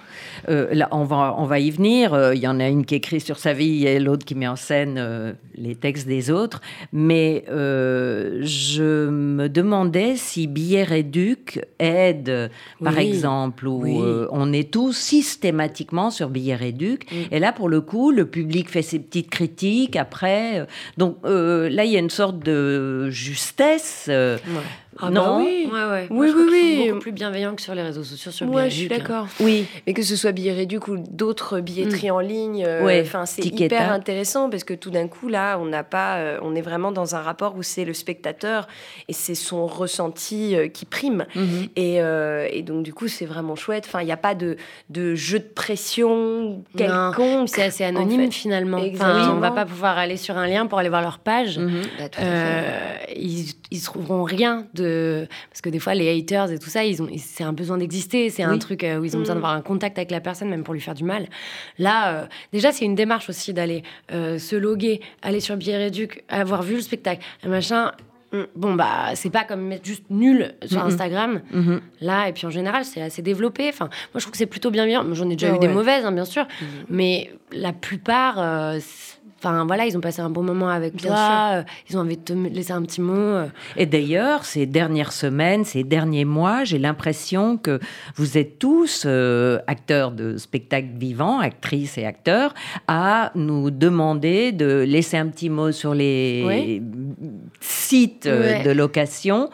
[0.49, 2.13] euh, là, on va, on va y venir.
[2.13, 4.47] Euh, Il y en a une qui écrit sur sa vie et l'autre qui met
[4.47, 6.61] en scène euh, les textes des autres.
[6.91, 12.49] Mais je me demandais si Billet Réduc aide,
[12.83, 13.07] par Oui.
[13.07, 13.97] exemple, où Oui.
[14.31, 17.11] on est tous systématiquement sur Billet Réduc.
[17.11, 17.15] Mm.
[17.31, 20.65] Et là, pour le coup, le public fait ses petites critiques après.
[20.97, 24.09] donc là, il y a une sorte de justesse.
[24.99, 25.69] Ah non bah oui.
[25.71, 26.07] Ouais, ouais.
[26.09, 26.87] Oui, Moi, je crois oui, qu'ils sont oui.
[26.89, 29.27] beaucoup plus bienveillants que sur les réseaux sociaux, sur Ouais, je suis d'accord.
[29.39, 29.65] Oui.
[29.85, 33.41] Mais que ce soit billet réduc ou d'autres billetteries en ligne, euh, Ouais, enfin c'est
[33.41, 33.65] Ticketa.
[33.75, 36.91] hyper intéressant parce que tout d'un coup là, on n'a pas, euh, on est vraiment
[36.91, 38.67] dans un rapport où c'est le spectateur
[39.07, 41.25] et c'est son ressenti euh, qui prime.
[41.35, 41.67] Mhm.
[41.75, 43.83] Et, euh, et donc du coup c'est vraiment chouette.
[43.87, 44.57] Enfin il n'y a pas de,
[44.89, 47.49] de jeu de pression quelconque.
[47.49, 48.31] C'est assez anonyme en fait.
[48.31, 48.77] finalement.
[48.93, 51.59] Enfin, on va pas pouvoir aller sur un lien pour aller voir leur page.
[51.59, 51.81] Mhm.
[51.99, 52.05] Bah.
[52.19, 52.61] Euh,
[53.15, 54.86] ils, ils trouveront rien de
[55.49, 58.29] parce que des fois les haters et tout ça ils ont c'est un besoin d'exister
[58.29, 59.37] c'est un truc euh, où ils ont besoin Mm.
[59.39, 61.27] d'avoir un contact avec la personne même pour lui faire du mal
[61.79, 66.23] là euh, déjà c'est une démarche aussi d'aller euh, se loguer aller sur Billet Réduc
[66.29, 67.91] avoir vu le spectacle machin
[68.33, 68.41] Mm.
[68.57, 70.83] Bon, bah, c'est pas comme mettre juste nul sur.
[70.83, 71.39] Instagram.
[71.49, 71.79] Mhm.
[72.01, 73.69] Là, et puis en général, c'est assez développé.
[73.69, 75.05] Enfin, moi, je trouve que c'est plutôt bien bien.
[75.13, 76.43] J'en ai déjà Ah eu des mauvaises, hein, bien sûr.
[76.43, 76.67] Mhm.
[76.89, 81.07] Mais la plupart, euh, c'est- enfin, voilà, ils ont passé un bon moment avec Bien
[81.11, 81.49] toi.
[81.53, 83.13] euh, ils ont envie de te laisser un petit mot.
[83.13, 83.47] euh.
[83.75, 87.79] Et d'ailleurs, ces dernières semaines, ces derniers mois, j'ai l'impression que
[88.15, 92.53] vous êtes tous euh, acteurs de spectacles vivants, actrices et acteurs,
[92.87, 96.81] à nous demander de laisser un petit mot sur les
[97.59, 98.63] site Ouais.
[98.63, 99.49] de location,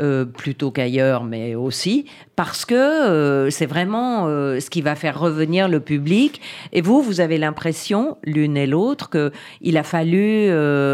[0.00, 5.18] euh, plutôt qu'ailleurs, mais aussi, parce que euh, c'est vraiment euh, ce qui va faire
[5.20, 6.40] revenir le public.
[6.72, 10.50] Et vous, vous avez l'impression, l'une et l'autre, qu'il a fallu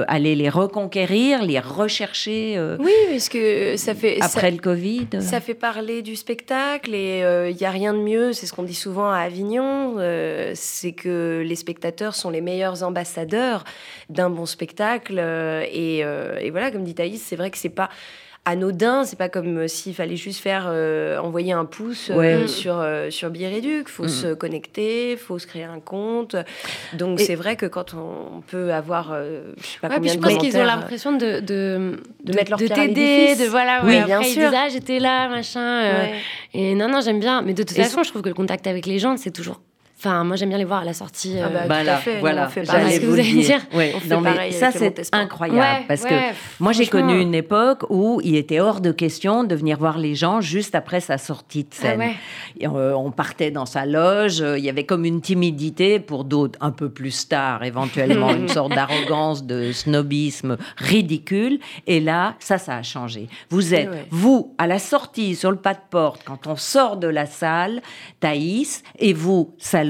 [0.08, 4.18] aller les reconquérir, les rechercher Oui, parce que ça fait.
[4.18, 5.06] ça- après le Covid.
[5.20, 8.62] Ça fait parler du spectacle et il n'y a rien de mieux, c'est ce qu'on
[8.62, 9.96] dit souvent à Avignon,
[10.54, 13.64] c'est que les spectateurs sont les meilleurs ambassadeurs
[14.08, 15.18] d'un bon spectacle.
[15.18, 17.88] et, et voilà, comme dit Thaïs, c'est vrai que c'est pas
[18.50, 22.46] anodin, c'est pas comme euh, s'il fallait juste faire euh, envoyer un pouce euh, Ouais.
[22.46, 23.88] sur, euh, sur Biréduc.
[23.88, 24.08] faut Mm.
[24.08, 26.36] se connecter, faut se créer un compte.
[26.92, 30.10] Donc Et- c'est vrai que quand on peut avoir, euh, je sais pas Ouais, puis
[30.10, 33.44] combien je de pense qu'ils ont l'impression de, de, de mettre leur de t'aider, de
[33.48, 34.50] voilà, Oui, ouais, bien après, ils sûr.
[34.50, 35.60] disent, ah, j'étais là, machin.
[35.60, 36.14] euh, Ouais.
[36.54, 37.42] Et non, non, j'aime bien.
[37.42, 39.60] Mais de toute Et façon, je trouve que le contact avec les gens, c'est toujours.
[40.02, 41.36] Enfin, moi, j'aime bien les voir à la sortie.
[41.38, 42.96] Ah euh, bah, tout à Voilà, fait, nous, voilà, on fait j'allais pareil.
[42.96, 43.42] Ce que vous le dire.
[43.44, 43.60] dire.
[43.74, 46.14] Ouais, On fait non, mais pareil ça c'est incroyable Ouais, parce que
[46.58, 50.14] moi j'ai connu une époque où il était hors de question de venir voir les
[50.14, 51.98] gens juste après sa sortie de Ah scène.
[51.98, 52.14] ouais.
[52.58, 56.24] Et, euh, on partait dans sa loge, euh, il y avait comme une timidité pour
[56.24, 61.58] d'autres un peu plus stars éventuellement, une sorte d'arrogance, de snobisme ridicule.
[61.86, 63.28] Et là, ça, ça a changé.
[63.50, 64.06] Vous êtes, Ouais.
[64.10, 67.82] vous, à la sortie, sur le pas de porte, quand on sort de la salle,
[68.20, 69.89] Thaïs, et vous, Salomé,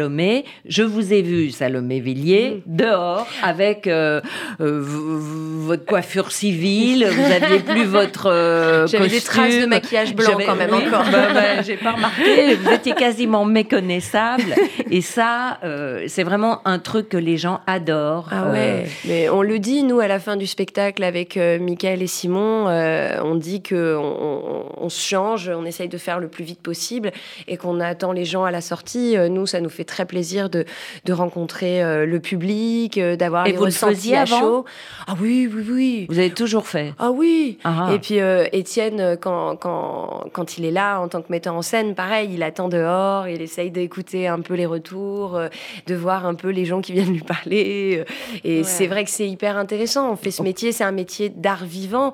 [0.67, 4.21] je vous ai vu, Salomé Villiers, dehors, avec euh,
[4.61, 10.39] euh, votre coiffure civile, vous aviez plus votre euh, J'avais des traces de maquillage blanc
[10.45, 11.05] quand même oui, encore.
[11.11, 14.55] bah, bah, J'ai pas remarqué, vous étiez quasiment méconnaissable.
[14.91, 18.29] Et ça, euh, c'est vraiment un truc que les gens adorent.
[18.31, 22.07] Ah ouais, mais on le dit, nous, à la fin du spectacle avec Michael et
[22.07, 26.45] Simon, on dit que on, on- on se change, on essaye de faire le plus
[26.45, 27.13] vite possible
[27.49, 29.17] et qu'on attend les gens à la sortie.
[29.31, 30.64] Nous, ça nous fait très plaisir de,
[31.05, 34.64] de rencontrer euh, le public, euh, d'avoir les vous le ressentis faisiez à avant chaud.
[35.07, 36.07] Ah oui, oui, oui.
[36.09, 36.94] Vous avez toujours fait.
[36.98, 37.90] Ah oui Ah.
[37.94, 41.55] Et puis euh, Étienne, euh, quand, quand, quand il est là en tant que metteur
[41.55, 45.38] en scène, pareil, il attend dehors, il essaye d'écouter un peu les retours,
[45.87, 48.05] de voir un peu les gens qui viennent lui parler.
[48.44, 48.64] et Ouais.
[48.64, 50.12] c'est vrai que c'est hyper intéressant.
[50.12, 52.12] On fait ce métier, c'est un métier d'art vivant.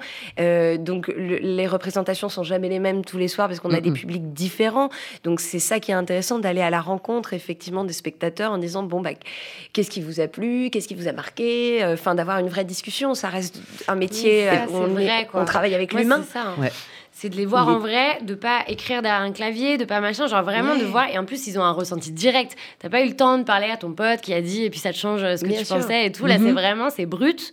[0.78, 3.90] donc le- les représentations sont jamais les mêmes tous les soirs parce qu'on a des
[3.90, 3.96] Mhm.
[3.96, 4.88] publics différents.
[5.24, 8.82] Donc c'est ça qui est intéressant d'aller à la rencontre effectivement des spectateurs en disant
[8.82, 9.10] bon bah
[9.72, 12.64] qu'est-ce qui vous a plu, qu'est-ce qui vous a marqué, euh, enfin d'avoir une vraie
[12.64, 13.14] discussion.
[13.14, 15.40] Ça reste un métier ça, où c'est on, est- vrai, quoi.
[15.42, 16.22] on travaille avec l'humain.
[16.26, 16.54] c'est ça, hein.
[16.58, 16.72] Ouais.
[17.18, 20.00] C'est de les voir est- en vrai, de pas écrire derrière un clavier, de pas
[20.02, 20.80] machin, genre vraiment Ouais.
[20.80, 21.08] de voir.
[21.08, 22.54] Et en plus, ils ont un ressenti direct.
[22.78, 24.78] T'as pas eu le temps de parler à ton pote qui a dit, et puis
[24.80, 25.76] ça te change euh, ce que Bien tu sûr.
[25.76, 26.26] pensais et tout.
[26.26, 26.44] Là, Mhm.
[26.46, 27.52] c'est vraiment, c'est brut.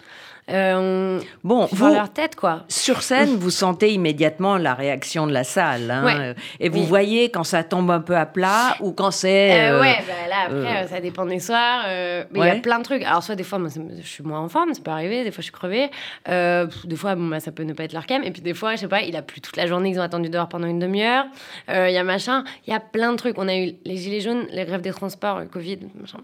[0.50, 2.66] Euh, Bon, vous, leur tête, quoi.
[2.68, 5.90] sur scène, vous sentez immédiatement la réaction de la salle.
[5.90, 6.36] hein, Ouais.
[6.60, 6.86] Et vous Oui.
[6.86, 9.54] voyez quand ça tombe un peu à plat ou quand c'est.
[9.70, 11.84] Euh, euh, ouais, bah là après, ça dépend des soirs.
[11.88, 13.04] mais il y a plein de trucs.
[13.04, 13.70] Alors, soit des fois, moi,
[14.02, 15.24] je suis moins en forme, ça peut arriver.
[15.24, 15.90] Des fois, je suis crevée.
[16.28, 18.22] Des fois, bon, bah, ça peut ne pas être leur cam.
[18.24, 20.04] Et puis, des fois, je sais pas, il a plu toute la journée, ils ont
[20.04, 21.26] attendu dehors pendant une demi-heure.
[21.70, 22.44] Il y a machin.
[22.68, 23.38] Il y a plein de trucs.
[23.38, 26.20] On a eu les gilets jaunes, les grèves des transports, le Covid, machin.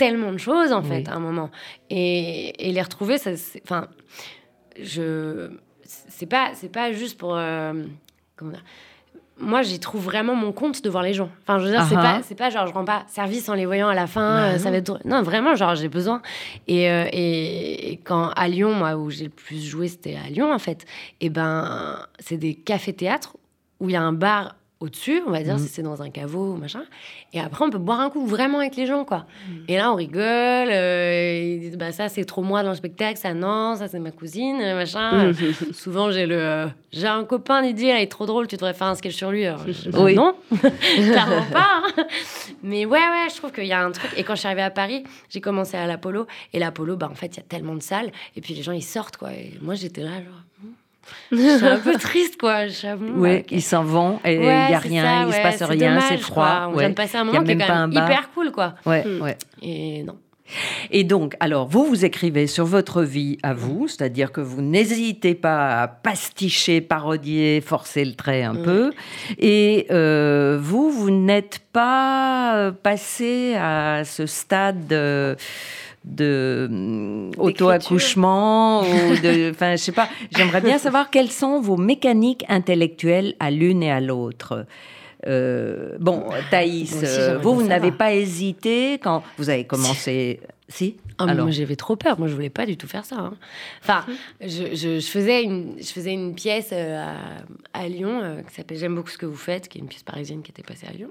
[0.00, 1.04] Tellement de choses, en fait, Oui.
[1.08, 1.50] à un moment.
[1.90, 3.86] Et, et les retrouver, ça, c'est- enfin,
[4.80, 5.50] je.
[5.84, 7.36] C'est pas, c'est pas juste pour.
[7.36, 7.72] euh,
[8.36, 8.64] comment dire
[9.42, 11.30] moi, j'y trouve vraiment mon compte de voir les gens.
[11.40, 12.22] Enfin, je veux dire, c'est Ah pas, ah.
[12.22, 14.58] c'est pas genre je rends pas service en les voyant à la fin, Bah euh,
[14.58, 16.20] ça va être non vraiment genre j'ai besoin.
[16.68, 20.28] Et, euh, et, et quand à Lyon, moi où j'ai le plus joué, c'était à
[20.28, 20.84] Lyon en fait.
[21.22, 23.38] Et ben c'est des cafés théâtres
[23.80, 25.60] où il y a un bar au-dessus, on va dire, Mhm.
[25.60, 26.82] si c'est dans un caveau ou machin.
[27.34, 29.26] Et après, on peut boire un coup vraiment avec les gens, quoi.
[29.48, 29.64] Mhm.
[29.68, 30.20] Et là, on rigole.
[30.70, 33.18] euh, ils disent, bah, ça, c'est trop moi dans le spectacle.
[33.18, 35.32] Ça, non, ça, c'est ma cousine, euh, machin.
[35.72, 36.36] Souvent, j'ai le.
[36.38, 39.30] euh, j'ai un copain, Didier, il est trop drôle, tu devrais faire un sketch sur
[39.30, 39.44] lui.
[39.46, 40.14] Alors, je- Oui.
[40.14, 40.34] Non,
[40.96, 41.82] clairement pas.
[41.96, 42.04] hein.
[42.62, 44.10] Mais ouais, ouais, je trouve qu'il y a un truc.
[44.16, 46.26] Et quand je suis arrivée à Paris, j'ai commencé à l'Apollo.
[46.52, 48.10] Et l'Apollo, bah, en fait, il y a tellement de salles.
[48.36, 49.32] Et puis les gens, ils sortent, quoi.
[49.32, 50.42] Et moi, j'étais là, genre.
[51.32, 51.36] Hmm.
[51.56, 52.66] Suis un peu triste, quoi.
[52.66, 53.46] Je suis, ah, bon, Oui, bah, ok.
[53.52, 55.42] ils s'en vont et il Ouais, n'y a c'est rien, ça, il ne se ouais,
[55.42, 56.66] passe c'est rien, c'est froid.
[56.68, 56.78] On ouais.
[56.80, 58.74] vient de passer un moment qui est quand même hyper cool, quoi.
[58.86, 59.36] Ouais, ouais.
[59.62, 60.16] Et non.
[60.90, 65.36] Et donc, alors, vous, vous écrivez sur votre vie à vous, c'est-à-dire que vous n'hésitez
[65.36, 68.62] pas à pasticher, parodier, forcer le trait un Ouais.
[68.64, 68.92] peu.
[69.38, 75.36] Et euh, vous, vous n'êtes pas passé à ce stade euh,
[76.04, 79.50] de hum, auto-accouchement ou de...
[79.50, 80.08] Enfin, je sais pas.
[80.34, 84.66] J'aimerais bien savoir quelles sont vos mécaniques intellectuelles à l'une et à l'autre.
[85.26, 90.40] Euh, bon, Thaïs, euh, vous, vous n'avez pas hésité quand vous avez commencé...
[90.72, 91.46] Si Ah, Alors.
[91.46, 93.16] moi j'avais trop peur, moi je voulais pas du tout faire ça.
[93.16, 93.34] hein.
[93.82, 94.06] Enfin,
[94.40, 97.04] je, je- je faisais une, je faisais une pièce euh,
[97.74, 99.88] à, à Lyon euh, qui s'appelle J'aime beaucoup ce que vous faites, qui est une
[99.88, 101.10] pièce parisienne qui était passée à Lyon.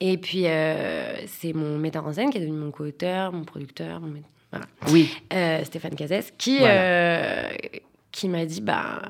[0.00, 4.00] Et puis euh, c'est mon metteur en scène qui est devenu mon co-auteur, mon producteur,
[4.00, 4.14] mon
[4.50, 4.64] voilà.
[4.90, 5.10] Oui.
[5.64, 7.50] Stéphane Cazès, qui, Voilà.
[8.10, 9.02] qui m'a dit bah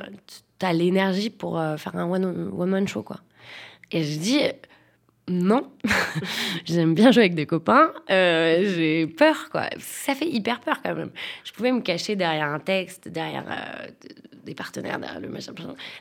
[0.58, 3.20] t'as l'énergie pour faire un one woman show quoi.
[3.92, 4.40] Et je dis
[5.28, 5.70] non,
[6.64, 9.68] j'aime bien jouer avec des copains, euh, j'ai peur, quoi.
[9.78, 11.10] Ça fait hyper peur quand même.
[11.44, 13.88] Je pouvais me cacher derrière un texte, derrière euh,
[14.44, 15.52] des partenaires, derrière le machin.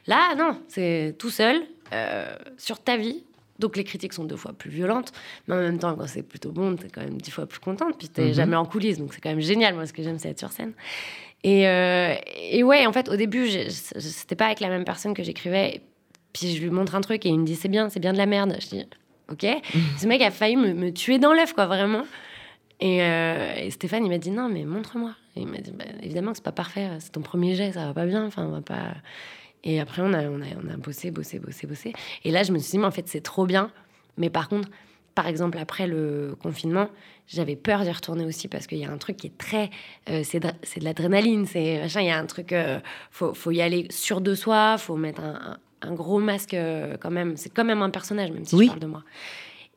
[0.08, 1.62] Là, non, c'est tout seul,
[1.94, 3.24] euh, sur ta vie.
[3.60, 5.12] Donc les critiques sont deux fois plus violentes,
[5.48, 7.98] mais en même temps, quand c'est plutôt bon, t'es quand même dix fois plus contente,
[7.98, 8.34] puis t'es mhm.
[8.34, 9.74] jamais en coulisses, donc c'est quand même génial.
[9.74, 10.74] Moi, ce que j'aime, c'est être sur scène.
[11.44, 11.64] Et,
[12.52, 15.82] et ouais, en fait, au début, c'était pas avec la même personne que j'écrivais.
[16.34, 18.18] Puis je lui montre un truc et il me dit c'est bien, c'est bien de
[18.18, 18.58] la merde.
[18.60, 18.86] Je dis
[19.32, 19.46] ok?
[19.98, 22.04] Ce mec a failli me, tuer dans l'œuf, quoi, vraiment.
[22.84, 25.14] Euh, et, Stéphane, il m'a dit non, mais montre-moi.
[25.36, 27.94] il m'a dit bah, évidemment que c'est pas parfait, c'est ton premier jet, ça va
[27.94, 28.94] pas bien, enfin, on va pas.
[29.64, 31.94] Et après, on a, on, a, on a bossé, bossé, bossé, bossé.
[32.24, 33.72] Et là, je me suis dit, mais en fait, c'est trop bien.
[34.18, 34.70] Mais par contre,
[35.18, 36.90] par exemple, après le confinement,
[37.28, 39.72] j'avais peur d'y retourner aussi parce qu'il y a un truc qui est très.
[40.10, 42.02] Euh, c'est de, de l'adrénaline, c'est machin.
[42.02, 42.54] Il y a un truc.
[42.54, 46.98] Euh, faut, faut y aller sûr de soi, faut mettre un, un gros masque euh,
[47.00, 47.38] quand même.
[47.38, 49.04] C'est quand même un personnage, même si je parle de moi.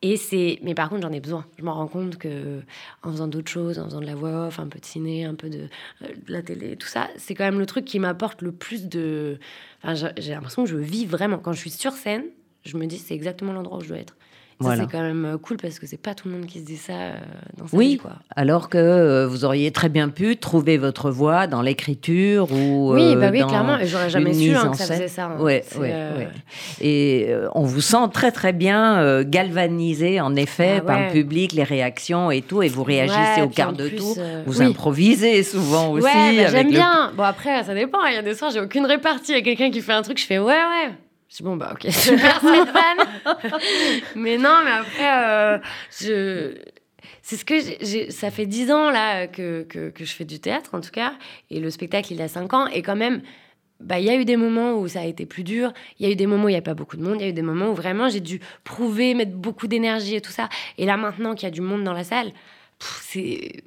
[0.03, 1.45] Et c'est, mais par contre, j'en ai besoin.
[1.59, 2.61] Je m'en rends compte que
[3.03, 5.35] en faisant d'autres choses, en faisant de la voix off, un peu de ciné, un
[5.35, 5.67] peu de,
[6.01, 9.37] euh, la télé, tout ça, c'est quand même le truc qui m'apporte le plus de.
[9.83, 11.37] Enfin, j'ai l'impression que je vis vraiment.
[11.37, 12.25] Quand je suis sur scène,
[12.65, 14.15] je me dis c'est exactement l'endroit où je dois être
[14.61, 16.77] c'est quand même euh, cool parce que c'est pas tout le monde qui se dit
[16.77, 17.13] ça euh,
[17.57, 17.97] dans sa oui, vie.
[17.97, 18.11] Quoi.
[18.35, 22.93] alors que euh, vous auriez très bien pu trouver votre voix dans l'écriture ou.
[22.93, 23.77] Oui, bah oui, clairement.
[23.79, 25.25] Et j'aurais jamais su hein, que ça faisait ça.
[25.25, 25.41] Hein.
[25.41, 26.27] Ouais, ouais,
[26.79, 31.63] Et on vous sent très très bien galvanisé en effet ah par le public, les
[31.63, 34.15] réactions et tout, et vous réagissez au quart de tout.
[34.45, 36.05] Vous improvisez souvent aussi.
[36.05, 37.11] Ouais, bah, j'aime bien.
[37.15, 38.03] Bon après, ça dépend.
[38.05, 39.31] Il y a des soirs, j'ai aucune répartie.
[39.31, 40.91] Il y a quelqu'un qui fait un truc, je fais ouais, ouais.
[41.31, 43.55] Je bon, bah ok, super cette
[44.15, 45.59] mais non, mais après, euh,
[45.97, 46.57] je...
[47.21, 48.11] c'est ce que j'ai.
[48.11, 51.13] Ça fait dix ans là que, que, que, je fais du théâtre, en tout cas.
[51.49, 52.67] Et le spectacle, il a cinq ans.
[52.67, 53.21] Et quand même,
[53.79, 55.71] bah, il y a eu des moments où ça a été plus dur.
[55.99, 57.15] Il y a eu des moments où il n'y a pas beaucoup de monde.
[57.19, 60.21] Il y a eu des moments où vraiment j'ai dû prouver, mettre beaucoup d'énergie et
[60.21, 60.49] tout ça.
[60.77, 62.33] Et là, maintenant qu'il y a du monde dans la salle,
[62.79, 63.63] c'est.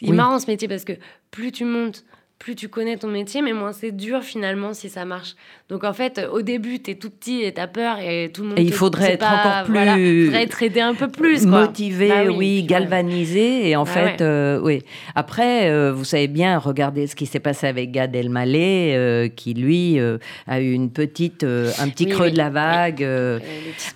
[0.00, 0.94] Il est marrant ce métier parce que
[1.30, 2.04] plus tu montes,
[2.38, 5.34] plus tu connais ton métier, mais moins c'est dur finalement si ça marche.
[5.68, 8.42] Donc en fait, au début, tu es tout petit et tu as peur et tout
[8.42, 8.58] le monde.
[8.58, 9.72] Et il faudrait être encore plus.
[9.72, 11.46] Voilà, faudrait être aidé un peu plus.
[11.46, 11.66] Quoi.
[11.66, 13.68] Motivé, bah oui, galvanisé.
[13.68, 14.82] Et en bah fait, euh, oui.
[15.16, 19.54] Après, euh, vous savez bien, regardez ce qui s'est passé avec Gad Elmaleh, euh, qui
[19.54, 19.98] lui
[20.46, 23.06] a eu une petite, un petit creux de la vague.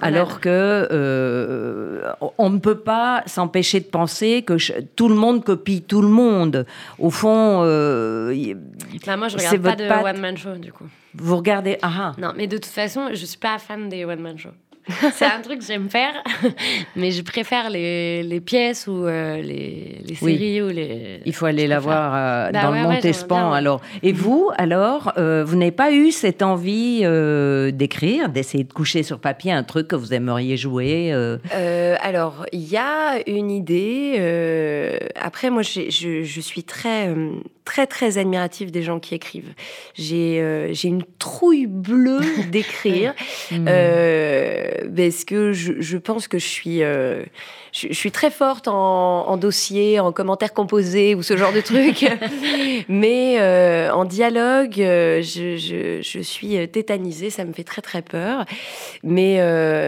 [0.00, 0.88] alors que
[2.38, 4.54] on ne peut pas s'empêcher de penser que
[4.96, 6.66] tout le monde copie tout le monde.
[6.98, 7.62] Au fond
[9.06, 10.86] bah, moi, je regarde pas de one-man show, du coup.
[11.14, 11.78] Vous regardez...
[11.82, 14.50] Ah, ah, Non, mais de toute façon, je suis pas fan des one-man shows.
[15.12, 16.12] c'est un truc que j'aime faire,
[16.96, 21.20] mais je préfère les, les pièces ou euh, les, les, séries ou les.
[21.24, 23.80] Il faut aller la voir euh, bah dans le Montespan alors.
[24.02, 27.02] Et vous, alors, euh, vous n'avez pas eu cette envie
[27.72, 31.12] d'écrire, d'essayer de coucher sur papier un truc que vous aimeriez jouer
[32.00, 34.18] Alors, il y a une idée.
[35.20, 37.14] après, moi, je, je, suis très
[37.64, 39.54] très très admirative des gens qui écrivent.
[39.94, 43.14] J'ai j'ai une trouille bleue d'écrire.
[43.50, 43.66] Hmm.
[44.80, 46.80] Euh, parce que je, je, pense que je suis,
[47.72, 51.60] euh, je, suis très forte en, en, dossier, en commentaires composés ou ce genre de
[51.60, 52.06] trucs.
[52.88, 58.44] Mais euh, en dialogue, je, je, je, suis tétanisée, ça me fait très très peur.
[59.02, 59.38] Mais,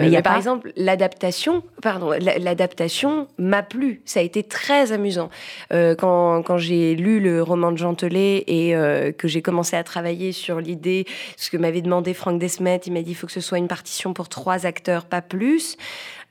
[0.01, 4.03] mais, y a par exemple, l'adaptation, pardon, l'adaptation m'a plu.
[4.05, 5.31] Ça a été très amusant.
[5.71, 8.75] quand, quand j'ai lu le roman de Jean Telet et
[9.17, 13.03] que j'ai commencé à travailler sur l'idée, ce que m'avait demandé Franck Desmet, il m'a
[13.03, 15.77] dit il faut que ce soit une partition pour trois acteurs, pas plus.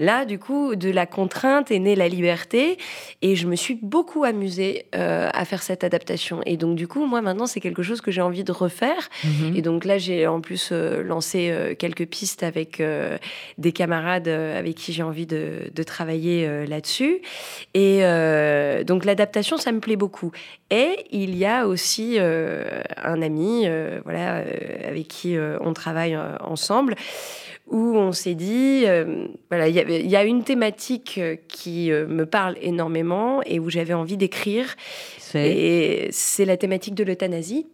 [0.03, 2.77] Là, du coup, de la contrainte est née la liberté
[3.21, 6.41] et je me suis beaucoup amusée euh, à faire cette adaptation.
[6.45, 9.09] Et donc, du coup, moi, maintenant, c'est quelque chose que j'ai envie de refaire.
[9.23, 9.55] Mhm.
[9.55, 12.83] Et donc là, j'ai en plus euh, lancé euh, quelques pistes avec
[13.57, 17.21] des camarades avec qui j'ai envie de, de travailler là-dessus.
[17.73, 18.01] Et
[18.85, 20.31] donc, l'adaptation, ça me plaît beaucoup.
[20.69, 23.67] Et il y a aussi un ami,
[24.03, 24.43] voilà,
[24.87, 26.95] avec qui on travaille ensemble
[27.67, 29.75] où on s'est dit, euh, voilà, il
[30.09, 34.75] y, a une thématique euh, qui euh, me parle énormément et où j'avais envie d'écrire.
[35.35, 37.65] Et c'est la thématique de l'euthanasie.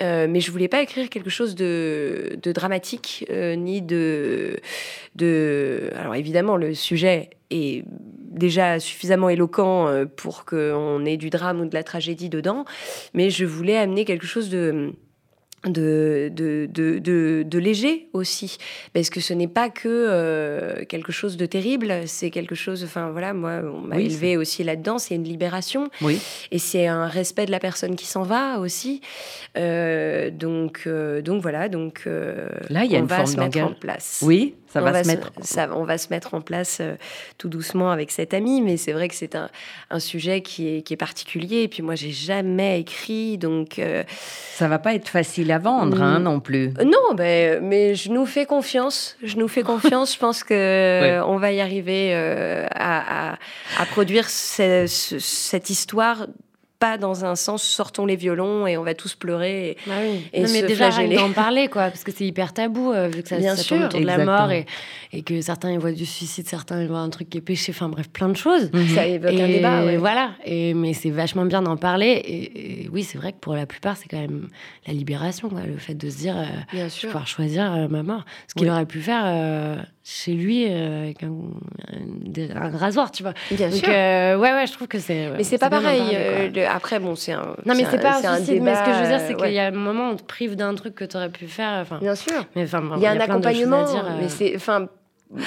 [0.00, 4.56] mais je voulais pas écrire quelque chose de, dramatique ni de,
[5.14, 5.90] de.
[5.94, 11.74] Alors évidemment, le sujet est déjà suffisamment éloquent pour qu'on ait du drame ou de
[11.74, 12.64] la tragédie dedans,
[13.12, 14.94] mais je voulais amener quelque chose de
[15.66, 18.56] de, de, de, de, léger aussi.
[18.94, 23.10] Parce que ce n'est pas que euh, quelque chose de terrible, c'est quelque chose, enfin
[23.10, 25.88] voilà, moi, on m'a élevé aussi là-dedans, c'est une libération.
[26.00, 26.20] Oui.
[26.50, 29.02] Et c'est un respect de la personne qui s'en va aussi.
[29.56, 32.06] Euh, donc, euh, donc voilà, donc
[32.68, 34.20] là, il y a on une va forme se mettre en place.
[34.22, 35.30] Oui, ça va, se mettre.
[35.42, 36.80] Ça, on va se mettre en place
[37.38, 39.48] tout doucement avec cet ami, mais c'est vrai que c'est un,
[39.90, 41.62] un, sujet qui est, qui est particulier.
[41.62, 43.80] Et puis moi, j'ai jamais écrit, donc.
[44.54, 46.22] ça va pas être facile à vendre, hein, mm.
[46.22, 46.72] non plus.
[46.84, 49.16] Non, mais, mais je nous fais confiance.
[49.22, 50.14] Je nous fais confiance.
[50.14, 53.38] je pense que on va y arriver à, à,
[53.78, 56.26] à, produire cette histoire
[56.82, 60.26] pas dans un sens sortons les violons et on va tous pleurer et, bah oui.
[60.32, 63.28] et non, mais déjà d'en parler quoi parce que c'est hyper tabou euh, vu que
[63.28, 64.66] ça, Bien ça sûr, tourne autour de la mort et,
[65.12, 67.70] et, que certains ils voient du suicide certains ils voient un truc qui est péché
[67.70, 69.96] enfin bref plein de choses ça évoque un débat ouais.
[69.96, 73.66] voilà et mais c'est vachement bien d'en parler et, oui c'est vrai que pour la
[73.66, 74.48] plupart c'est quand même
[74.88, 77.10] la libération quoi, le fait de se dire euh, Bien sûr.
[77.10, 78.72] pouvoir choisir euh, ma mort ce qu'il oui.
[78.72, 83.34] aurait pu faire euh, chez lui euh, avec un, un, un, rasoir, tu vois.
[83.52, 83.88] Bien Donc, sûr.
[83.88, 85.30] Euh, ouais, ouais, je trouve que c'est.
[85.36, 86.02] Mais c'est pas pareil.
[86.14, 87.54] Euh, le, après, bon, c'est un.
[87.64, 88.54] Non, mais c'est pas un, suicide.
[88.54, 89.48] débat, mais ce que je veux dire, c'est ouais.
[89.48, 91.46] qu'il y a un moment où on te prive d'un truc que tu aurais pu
[91.46, 91.86] faire.
[92.00, 92.44] Bien sûr.
[92.56, 94.88] Mais enfin, il y a un accompagnement, dire, mais c'est, enfin.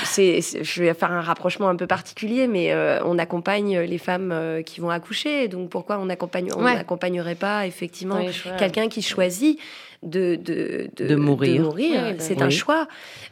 [0.04, 4.32] C'est, je vais faire un rapprochement un peu particulier, mais euh, on accompagne les femmes
[4.32, 5.48] euh, qui vont accoucher.
[5.48, 9.60] Donc pourquoi on accompagne, on n'accompagnerait pas effectivement oui, quelqu'un qui choisit
[10.06, 11.62] de, de, de, de mourir.
[11.62, 12.04] De mourir.
[12.04, 12.44] Oui, bah, c'est oui.
[12.44, 12.88] un choix.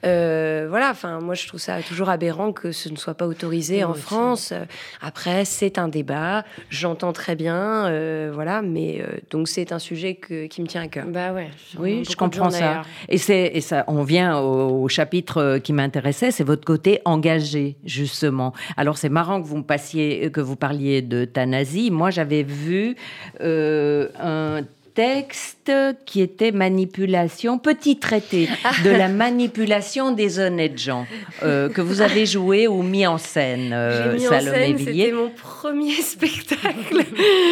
[0.06, 3.78] Euh, voilà, enfin, moi je trouve ça toujours aberrant que ce ne soit pas autorisé
[3.78, 4.02] Oui, en aussi.
[4.02, 4.54] France.
[5.02, 10.16] Après, c'est un débat, j'entends très bien, euh, voilà, mais euh, donc c'est un sujet
[10.16, 11.06] que, qui me tient à cœur.
[11.08, 11.50] Bah ouais.
[11.80, 12.82] Oui, je comprends ça.
[13.08, 17.78] Et, c'est, et ça, on vient au, au chapitre qui m'intéressait, c'est votre côté engagé,
[17.86, 18.54] justement.
[18.78, 21.92] Alors c'est marrant que vous me passiez, que vous parliez d'euthanasie.
[21.92, 22.96] Moi, j'avais vu
[23.42, 24.62] euh, un
[24.94, 25.72] texte
[26.06, 28.48] qui était manipulation, petit traité
[28.84, 31.06] de la manipulation des honnêtes gens
[31.44, 34.76] euh, que vous avez joué ou mis en scène, euh, J'ai mis Salomé en scène,
[34.76, 35.04] Villiers.
[35.06, 37.00] C'était mon premier spectacle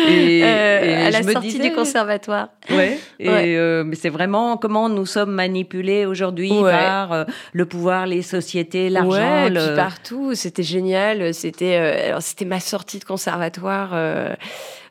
[0.07, 2.49] Et, euh, et à la sortie disais- du conservatoire.
[2.69, 2.99] Ouais.
[3.19, 3.55] Et Ouais.
[3.57, 6.71] euh, mais c'est vraiment comment nous sommes manipulés aujourd'hui Ouais.
[6.71, 9.09] par le pouvoir, les sociétés, l'argent.
[9.11, 11.33] Ouais, et le- puis partout, c'était génial.
[11.33, 13.91] C'était, c'était ma sortie de conservatoire.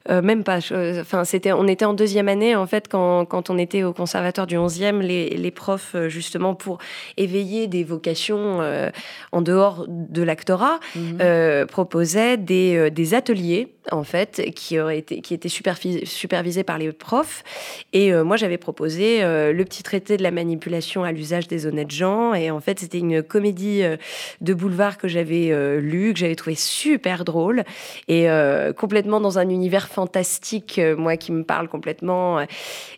[0.08, 0.60] Euh, euh, même pas.
[0.60, 3.92] je- Enfin, c'était, on était en deuxième année en fait quand, quand on était au
[3.92, 6.78] conservatoire du 11e, les, les profs euh, justement pour
[7.16, 8.90] éveiller des vocations euh,
[9.32, 11.18] en dehors de l'actorat Mhm.
[11.20, 16.64] euh, proposaient des, euh, des ateliers en fait qui auraient été qui étaient supervi- supervisés
[16.64, 17.42] par les profs.
[17.92, 21.66] Et euh, moi, j'avais proposé euh, le petit traité de la manipulation à l'usage des
[21.66, 22.34] honnêtes gens.
[22.34, 23.96] Et en fait, c'était une comédie euh,
[24.40, 27.64] de boulevard que j'avais euh, lue, que j'avais trouvé super drôle
[28.08, 32.40] et euh, complètement dans un univers fantastique, euh, moi qui me parle complètement.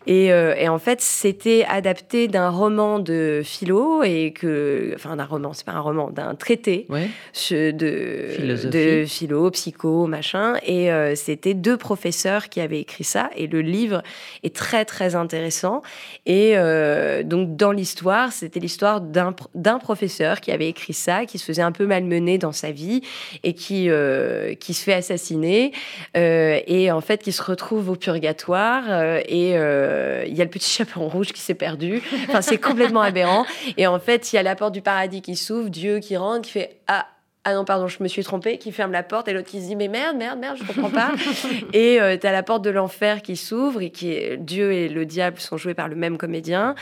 [0.07, 5.25] Et, euh, et en fait, c'était adapté d'un roman de philo et que, enfin, d'un
[5.25, 7.07] roman, c'est pas un roman, d'un traité Ouais.
[7.51, 8.69] de Philosophie.
[8.69, 10.55] de philo, psycho, machin.
[10.65, 13.29] Et euh, c'était deux professeurs qui avaient écrit ça.
[13.35, 14.01] Et le livre
[14.43, 15.81] est très, très intéressant.
[16.25, 21.25] Et euh, donc, dans l'histoire, c'était l'histoire d'un pro- d'un professeur qui avait écrit ça,
[21.25, 23.01] qui se faisait un peu malmener dans sa vie
[23.43, 25.71] et qui, euh, qui se fait assassiner.
[26.17, 28.83] euh, et en fait, qui se retrouve au purgatoire.
[28.89, 32.01] euh, et euh, il y a le petit chaperon rouge qui s'est perdu.
[32.27, 33.45] Enfin, c'est complètement aberrant.
[33.77, 36.41] Et en fait, il y a la porte du paradis qui s'ouvre, Dieu qui rentre,
[36.41, 37.07] qui fait Ah,
[37.45, 39.67] ah non, pardon, je me suis trompée, qui ferme la porte, et l'autre qui se
[39.67, 41.11] dit Mais merde, merde, merde, je comprends pas.
[41.73, 45.05] et euh, t'as la porte de l'enfer qui s'ouvre, et qui est, Dieu et le
[45.05, 46.73] diable sont joués par le même comédien.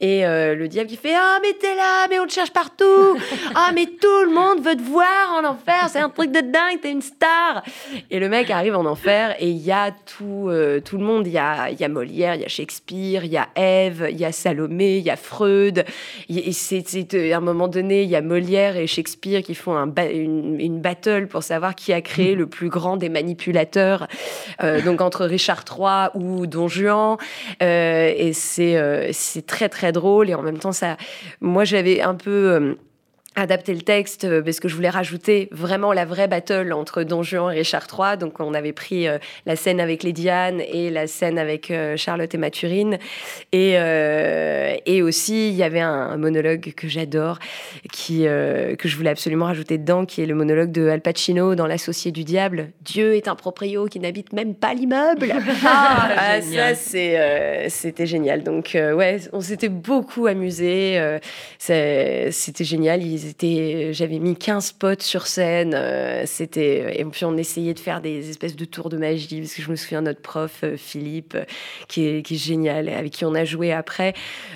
[0.00, 2.84] Et euh, le diable qui fait Ah, mais t'es là, mais on te cherche partout.
[3.54, 6.80] Ah, mais tout le monde veut te voir en enfer, c'est un truc de dingue,
[6.80, 7.62] t'es une star.
[8.10, 11.26] Et le mec arrive en enfer, et il y a tout, euh, tout le monde.
[11.26, 14.18] Il y a, y a Molière, il y a Shakespeare, il y a Ève, il
[14.18, 15.84] y a Salomé, il y a Freud.
[16.28, 19.54] Et c'est, c'est, euh, à un moment donné, il y a Molière et Shakespeare qui
[19.54, 24.06] font un une, battle pour savoir qui a créé le plus grand des manipulateurs.
[24.62, 27.16] Euh, donc entre Richard III ou Don Juan.
[27.62, 30.30] Euh, et c'est, euh, c'est très très drôle.
[30.30, 30.96] Et en même temps, ça,
[31.40, 32.76] moi j'avais un peu.
[33.36, 37.22] Adapté le texte euh, parce que je voulais rajouter vraiment la vraie battle entre Don
[37.22, 38.18] Juan et Richard III.
[38.18, 41.96] Donc on avait pris euh, la scène avec les Diane et la scène avec euh,
[41.96, 42.98] Charlotte et Mathurine.
[43.52, 47.38] Et, euh, et aussi, il y avait un, un monologue que j'adore,
[47.92, 51.66] qui, que je voulais absolument rajouter dedans, qui est le monologue de Al Pacino dans
[51.66, 52.70] L'Associé du Diable.
[52.82, 55.34] Dieu est un proprio qui n'habite même pas l'immeuble.
[55.62, 58.42] Ah, ça, c'est, c'était génial.
[58.42, 61.18] Donc, ouais, on s'était beaucoup amusé.
[61.58, 63.02] c'était génial.
[63.02, 65.76] Ils ils étaient, j'avais mis 15 potes sur scène.
[66.26, 69.62] c'était, et puis on essayait de faire des espèces de tours de magie, parce que
[69.62, 71.36] je me souviens, notre prof, Philippe,
[71.88, 74.14] qui est, qui est génial, avec qui on a joué après,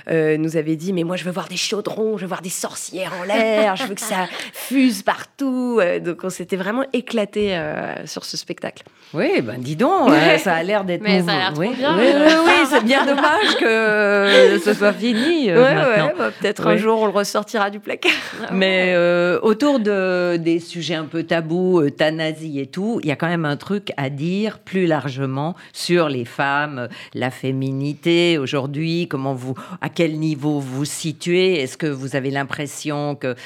[0.08, 3.12] nous avait dit Mais moi, je veux voir des chaudrons, je veux voir des sorcières
[3.20, 5.80] en l'air, je veux que ça fuse partout.
[6.00, 7.58] donc on s'était vraiment éclaté
[8.06, 8.84] sur ce spectacle.
[9.12, 11.74] Oui, ben dis donc, ça a l'air d'être Mais ça a l'air trop oui.
[11.76, 11.96] bien.
[11.96, 15.50] Oui, oui, oui, c'est bien dommage que ce soit fini.
[15.50, 16.06] euh, Ouais, maintenant.
[16.06, 18.10] ouais, bah, peut-être un jour on le ressortira du placard.
[18.52, 23.12] Mais euh, autour de, des sujets un peu tabous, euh, euthanasie et tout, il y
[23.12, 28.38] a quand même un truc à dire plus largement sur les femmes, euh, la féminité
[28.38, 33.36] aujourd'hui, comment vous, à quel niveau vous vous situez Est-ce que vous avez l'impression que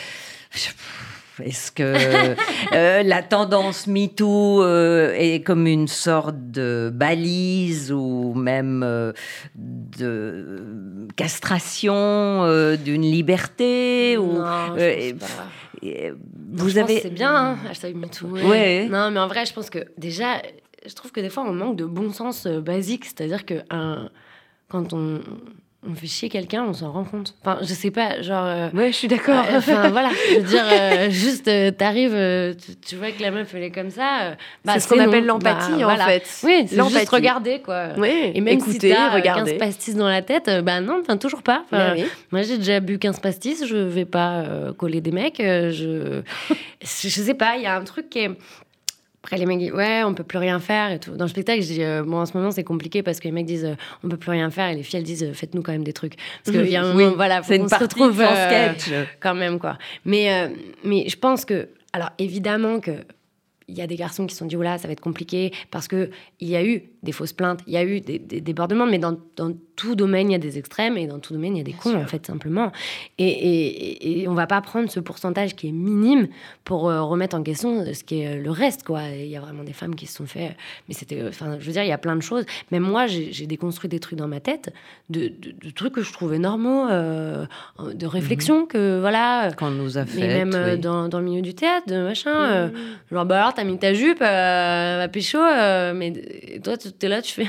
[1.45, 1.83] est-ce que
[2.75, 9.13] euh, la tendance MeToo euh, est comme une sorte de balise ou même euh,
[9.55, 15.47] de castration euh, d'une liberté ou Non, je euh, pense pas.
[15.83, 16.17] et, Non,
[16.53, 18.27] vous je pense avez c'est bien, hein, hashtag MeToo.
[18.49, 18.89] Ouais.
[18.91, 20.43] Non, mais en vrai, je pense que déjà,
[20.87, 23.05] je trouve que des fois, on manque de bon sens euh, basique.
[23.05, 24.09] C'est-à-dire que un,
[24.69, 25.21] quand on,
[25.91, 27.35] on fait chier quelqu'un, on s'en rend compte.
[27.41, 28.45] Enfin, je sais pas, genre.
[28.45, 29.45] euh, Ouais, je suis d'accord.
[29.51, 33.23] euh, Enfin, voilà, je veux dire, euh, juste, euh, t'arrives, euh, tu, tu vois que
[33.23, 34.21] la meuf, elle est comme ça.
[34.23, 34.35] euh,
[34.65, 36.05] bah, c'est ce qu'on appelle l'empathie, Bah, en voilà.
[36.07, 36.29] fait.
[36.45, 36.99] Oui, c'est L'empathie.
[36.99, 37.89] juste regarder, quoi.
[37.97, 39.53] Oui, Et même écouter, si t'as euh, regarder.
[39.53, 41.63] 15 pastis dans la tête, euh, bah non, enfin, toujours pas.
[41.65, 42.05] Enfin, Bah oui.
[42.33, 45.41] Moi, j'ai déjà bu 15 pastis, je vais pas euh, coller des mecs.
[45.41, 46.21] euh, je...
[46.83, 48.31] je sais pas, il y a un truc qui est.
[49.23, 51.11] Après, les mecs disent, ouais, on peut plus rien faire et tout.
[51.17, 53.33] Dans le spectacle, je dis, euh, bon, en ce moment, c'est compliqué parce que les
[53.33, 55.63] mecs disent, euh, on peut plus rien faire et les filles, elles disent, euh, faites-nous
[55.63, 56.15] quand même des trucs.
[56.45, 58.23] Parce qu'il y a un Oui, moment, voilà, faut c'est une qu'on se retrouve son
[58.23, 58.91] euh, sketch.
[59.21, 59.77] quand même, quoi.
[60.05, 60.51] Mais,
[60.85, 62.93] mais je pense que, alors évidemment que
[63.71, 65.89] il y a des garçons qui se sont dit, oula, ça va être compliqué, parce
[65.89, 66.11] que
[66.41, 68.99] il y a eu des fausses plaintes, il y a eu des, des débordements, mais
[68.99, 71.61] dans, dans tout domaine, il y a des extrêmes, et dans tout domaine, il y
[71.61, 72.73] a des cons, en fait, simplement.
[73.19, 76.27] Et, et, et on va pas prendre ce pourcentage qui est minime
[76.65, 79.03] pour euh, remettre en question ce qui est euh, le reste, quoi.
[79.11, 80.57] Il y a vraiment des femmes qui se sont fait...
[80.89, 81.21] Mais c'était...
[81.21, 82.45] euh, Enfin, je veux dire, il y a plein de choses.
[82.73, 84.73] Même moi, j'ai déconstruit des trucs dans ma tête,
[85.09, 87.47] de, de- de trucs que je trouvais normaux, euh,
[87.95, 89.53] de réflexion, que, voilà...
[89.57, 92.35] qu'on nous a fait Mais même euh, dans, dans le milieu du théâtre, de machin.
[92.35, 92.69] euh,
[93.13, 96.13] genre, bah alors, t'as mis ta jupe, euh, ma pécho, euh, mais
[96.65, 97.47] toi, tu es là, tu fais.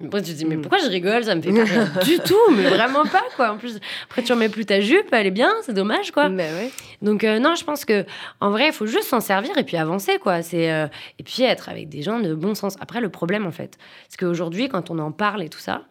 [0.00, 1.24] mais après, tu te dis, mais pourquoi je rigole?
[1.24, 3.52] Ça me fait pas rire du tout, mais vraiment pas, quoi.
[3.52, 6.28] En plus, après, tu remets plus ta jupe, elle est bien, c'est dommage, quoi.
[6.28, 6.70] Ouais.
[7.02, 8.04] Donc, euh, non, je pense que
[8.40, 10.42] en vrai, il faut juste s'en servir et puis avancer, quoi.
[10.42, 10.86] C'est, euh,
[11.18, 12.76] et puis être avec des gens de bon sens.
[12.80, 15.82] Après, le problème, en fait, c'est qu'aujourd'hui, quand on en parle et tout ça,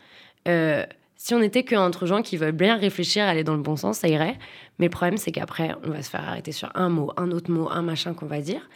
[0.48, 0.86] euh,
[1.18, 4.00] si on était que entre gens qui veulent bien réfléchir, aller dans le bon sens,
[4.00, 4.38] ça irait.
[4.78, 7.50] Mais le problème, c'est qu'après, on va se faire arrêter sur un mot, un autre
[7.50, 8.70] mot, un machin qu'on va dire.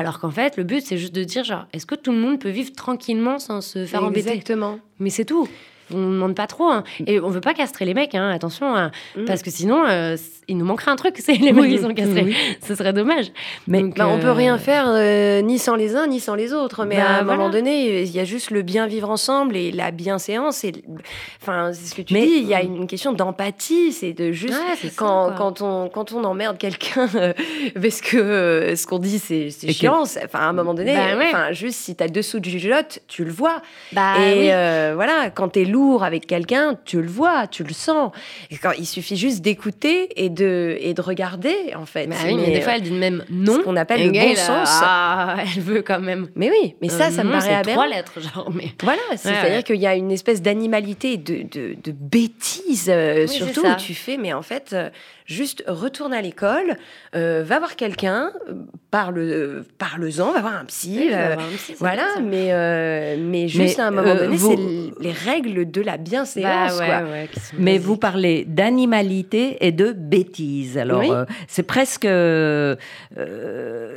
[0.00, 2.40] Alors qu'en fait, le but, c'est juste de dire, genre, est-ce que tout le monde
[2.40, 4.30] peut vivre tranquillement sans se faire embêter?
[4.30, 4.78] Exactement.
[4.98, 5.46] Mais c'est tout.
[5.94, 6.68] On ne demande pas trop.
[6.68, 6.84] hein.
[7.06, 8.74] Et on veut pas castrer les mecs, hein, attention.
[8.76, 9.24] hein, Mm.
[9.24, 10.16] Parce que sinon, euh,
[10.48, 12.22] il nous manquerait un truc, c'est les mecs qui sont castrés.
[12.24, 12.36] oui.
[12.66, 13.26] Ce serait dommage.
[13.66, 16.34] Mais Donc, Bah, on peut euh, rien faire euh, ni sans les uns ni sans
[16.34, 16.84] les autres.
[16.84, 17.36] Mais Bah, à un voilà.
[17.38, 20.64] moment donné, il y a juste le bien vivre ensemble et la bienséance.
[20.64, 20.72] Et
[21.42, 22.38] enfin, c'est ce que tu Mais- dis.
[22.40, 23.92] Il y a une question d'empathie.
[23.92, 27.08] C'est de juste Ouais, c'est ça, quand, quand on quand on emmerde quelqu'un
[27.80, 30.02] parce que euh, ce qu'on dit c'est c'est Et que- chiant.
[30.02, 31.28] Enfin, à un moment donné, Bah, ouais.
[31.32, 33.62] enfin juste si t'as dessous du jugeote, tu le vois.
[33.92, 34.48] Bah, et oui.
[34.52, 38.12] euh, voilà, quand t'es lourd avec quelqu'un, tu le vois, tu le sens.
[38.50, 42.06] Et quand, il suffit juste d'écouter et de, et de regarder, en fait.
[42.06, 43.54] Bah oui, mais, des fois, elle dit même non.
[43.54, 44.68] ce qu'on appelle le gars, bon a- sens.
[44.82, 46.28] Ah, elle veut quand même.
[46.36, 47.74] Mais oui, mais ça, Euh, ça me non, paraît c'est aberrant.
[47.84, 48.50] trois lettres, genre.
[48.54, 48.66] Mais...
[48.82, 49.62] Voilà, c'est-à-dire ouais.
[49.62, 53.94] qu'il y a une espèce d'animalité, de, de, de bêtise, euh, Oui, surtout, où tu
[53.94, 54.90] fais, mais en fait, euh,
[55.26, 56.76] juste retourne à l'école,
[57.14, 58.54] euh, va voir quelqu'un, euh,
[58.90, 60.96] parle, euh, parle-en, va voir un psy.
[61.00, 64.56] Oui, bah, si, c'est voilà, mais, mais juste Mais, à un moment donné, c'est
[65.02, 66.78] les règles de la bienséance.
[66.78, 67.06] Bah, quoi.
[67.06, 67.86] ouais, ouais, qui sont Mais basiques.
[67.86, 70.78] vous parlez d'animalité et de bêtise.
[70.78, 71.08] Alors, Oui.
[71.10, 72.76] euh, c'est presque euh,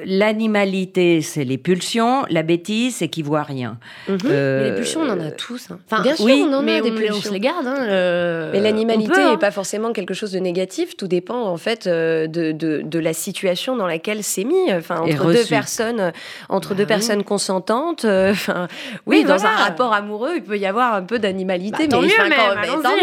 [0.06, 2.24] l'animalité, c'est les pulsions.
[2.30, 3.78] La bêtise, c'est qu'ils voient rien.
[4.08, 4.18] Mhm.
[4.26, 5.70] Euh, les pulsions, on en a tous.
[5.72, 5.80] hein.
[5.90, 7.16] Enfin, Bien sûr, oui, on en a des on, pulsions.
[7.18, 7.66] on se les garde.
[7.68, 9.38] Hein, euh, Mais l'animalité n'est hein.
[9.38, 10.96] pas forcément quelque chose de négatif.
[10.98, 14.72] Tout dépend en fait euh, de, de, de la situation dans laquelle c'est mis.
[14.74, 16.12] Enfin, entre deux personnes,
[16.50, 16.88] entre Bah deux oui.
[16.88, 18.06] personnes consentantes.
[18.06, 18.68] euh, Enfin,
[19.06, 19.56] oui, Oui, dans voilà.
[19.56, 21.63] un rapport amoureux, il peut y avoir un peu d'animalité.
[21.72, 22.84] Bah, tant mais, mieux, enfin, même, quand- mais allons-y.
[22.84, 22.96] tant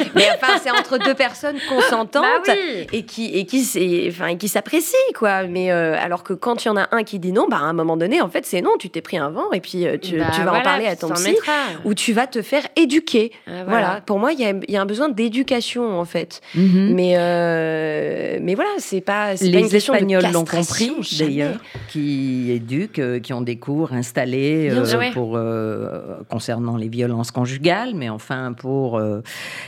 [0.00, 0.04] mieux.
[0.14, 2.22] mais enfin, c'est entre deux personnes consentantes.
[2.46, 2.86] Bah oui.
[2.92, 5.44] Et qui, et qui, s'est- enfin, et qui s'apprécient, quoi.
[5.44, 7.64] Mais euh, alors que quand il y en a un qui dit non, bah, à
[7.64, 9.96] un moment donné, en fait, c'est non, tu t'es pris un vent et puis euh,
[10.00, 11.36] tu, Bah, tu vas en parler à ton psy
[11.84, 13.32] ou tu vas te faire éduquer.
[13.46, 14.00] Ah, Voilà.
[14.04, 16.40] Pour moi, il y a, il y a un besoin d'éducation, en fait.
[16.54, 16.92] mhm.
[16.94, 21.56] Mais, euh, mais voilà, c'est pas, c'est pas une Les Espagnols l'ont compris d'ailleurs,
[21.88, 27.91] qui éduquent, euh, qui ont des cours installés euh, pour, euh, concernant les violences conjugales.
[27.94, 29.00] Mais enfin pour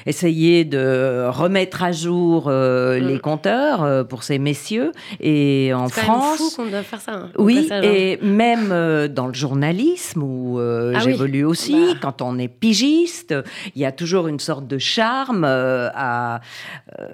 [0.06, 4.92] essayer de remettre à jour les compteurs pour ces messieurs.
[5.20, 7.12] Et en France, fou qu'on doit faire ça.
[7.12, 11.12] hein, oui, passage, et même euh, dans le journalisme où euh, Ah oui.
[11.12, 11.98] j'évolue aussi, Bah.
[12.00, 13.34] quand on est pigiste,
[13.74, 16.40] il y a toujours une sorte de charme euh, à
[17.00, 17.06] euh,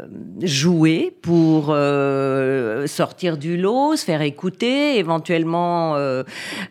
[0.42, 6.22] jouer pour euh, sortir du lot, se faire écouter, éventuellement, euh,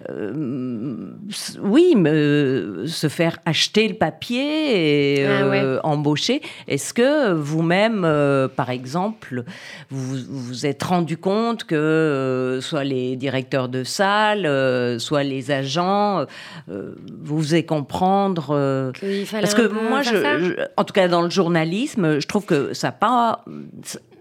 [0.09, 1.11] euh,
[1.61, 5.61] oui, me- se faire acheter le papier et Ah ouais.
[5.61, 6.41] euh, embaucher.
[6.67, 9.43] Est-ce que vous-même, euh, par exemple,
[9.89, 16.25] vous vous êtes rendu compte que euh, soit les directeurs de salle, soit les agents,
[16.67, 18.91] vous faisaient comprendre
[19.31, 23.43] parce que moi, je, en tout cas dans le journalisme, je trouve que ça pas.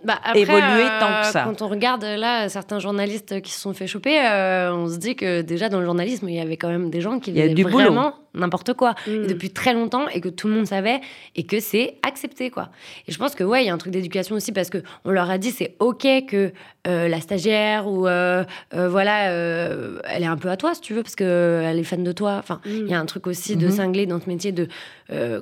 [0.09, 1.45] Bah, après, évoluer euh, tant que ça.
[1.45, 5.15] Quand on regarde là certains journalistes qui se sont fait choper, euh, on se dit
[5.15, 8.15] que déjà dans le journalisme, il y avait quand même des gens qui faisaient vraiment
[8.35, 9.25] n'importe quoi Mm.
[9.25, 11.01] et depuis très longtemps et que tout le monde savait
[11.37, 12.69] et que c'est accepté quoi.
[13.07, 15.11] Et je pense que ouais, il y a un truc d'éducation aussi parce que on
[15.11, 16.53] leur a dit c'est ok que
[16.87, 21.03] euh, la stagiaire ou euh, voilà, elle est un peu à toi si tu veux
[21.03, 22.37] parce que elle est fan de toi.
[22.39, 22.71] Enfin, Mm.
[22.71, 23.73] il y a un truc aussi de Mhm.
[23.73, 24.69] cinglé dans ce métier de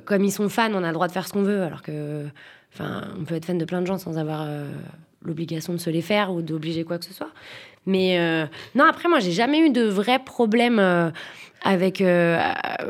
[0.05, 2.25] comme ils sont fans, on a le droit de faire ce qu'on veut alors que
[2.79, 4.69] on peut être fan de plein de gens sans avoir euh,
[5.23, 7.31] l'obligation de se les faire ou d'obliger quoi que ce soit.
[7.85, 11.09] Mais euh, non, après, moi, j'ai jamais eu de vrais problèmes euh,
[11.63, 12.37] avec, euh,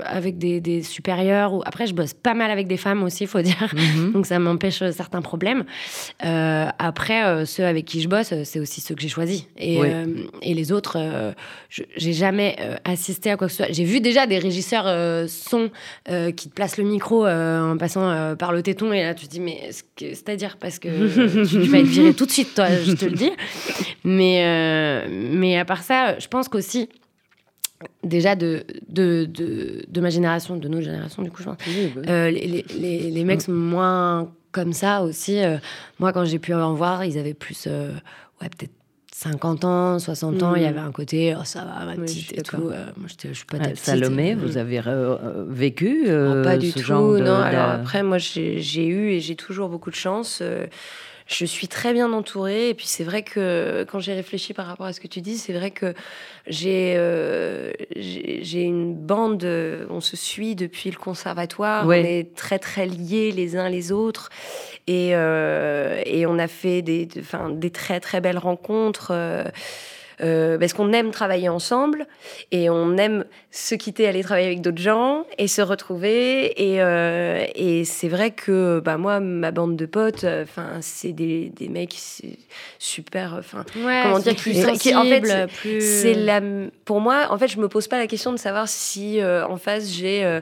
[0.06, 1.54] avec des, des supérieurs.
[1.54, 1.62] Ou...
[1.66, 3.74] Après, je bosse pas mal avec des femmes aussi, il faut dire.
[3.74, 4.12] Mhm.
[4.14, 5.64] Donc, ça m'empêche euh, certains problèmes.
[6.26, 9.46] Euh, après, euh, ceux avec qui je bosse, c'est aussi ceux que j'ai choisis.
[9.58, 9.88] Et, Oui.
[10.42, 10.98] et les autres,
[11.70, 13.72] je- j'ai jamais assisté à quoi que ce soit.
[13.74, 15.70] J'ai vu déjà des régisseurs son
[16.36, 18.92] qui te placent le micro en passant par le téton.
[18.94, 20.88] Et là, tu te dis, mais c'est-à-dire parce que
[21.48, 23.32] tu vas être viré tout de suite, toi, je te le dis.
[24.04, 26.88] Mais, mais à part ça, je pense qu'aussi,
[28.04, 31.58] déjà de, de, de, de ma génération, de notre génération, du coup, je pense,
[32.10, 35.44] euh, les, les, les, mecs sont moins comme ça aussi.
[35.44, 35.58] Euh,
[36.00, 37.92] moi, quand j'ai pu en voir, ils avaient plus, euh,
[38.42, 38.72] ouais, peut-être
[39.14, 40.56] 50 ans, 60 ans.
[40.56, 40.70] Il y Mhm.
[40.70, 42.70] avait un côté, oh, ça va, ma Oui, petite suis et tout.
[42.70, 43.84] Euh, moi, je suis pas Ah, ta petite.
[43.86, 47.36] Salomé, Et- vous avez euh, vécu euh, pas du ce tout, genre de- non.
[47.36, 50.40] Alors après, moi, j'ai j'ai eu et j'ai toujours beaucoup de chance.
[50.42, 50.68] Euh,
[51.28, 52.70] je suis très bien entourée.
[52.70, 55.38] Et puis, c'est vrai que quand j'ai réfléchi par rapport à ce que tu dis,
[55.38, 55.94] c'est vrai que
[56.48, 59.44] j'ai euh, j'ai j'ai une bande.
[59.44, 61.86] euh, On se suit depuis le conservatoire.
[61.86, 62.02] Ouais.
[62.02, 64.30] On est très, très liés les uns les autres.
[64.88, 69.12] Et, euh, et on a fait des, de- enfin, des très, très belles rencontres.
[70.22, 72.08] Euh, parce qu'on aime travailler ensemble
[72.52, 76.54] et on aime se quitter, aller travailler avec d'autres gens et se retrouver.
[76.74, 81.12] Et, euh, et c'est vrai que bah, moi, ma bande de potes, euh, enfin, c'est
[81.14, 81.96] des, des mecs
[82.80, 83.36] super.
[83.38, 85.82] Enfin, Ouais, Comment dire, plus qui- en fait, sensibles, plus...
[85.82, 86.42] c'est la.
[86.86, 89.58] Pour moi, en fait, je me pose pas la question de savoir si euh, en
[89.58, 90.40] face j'ai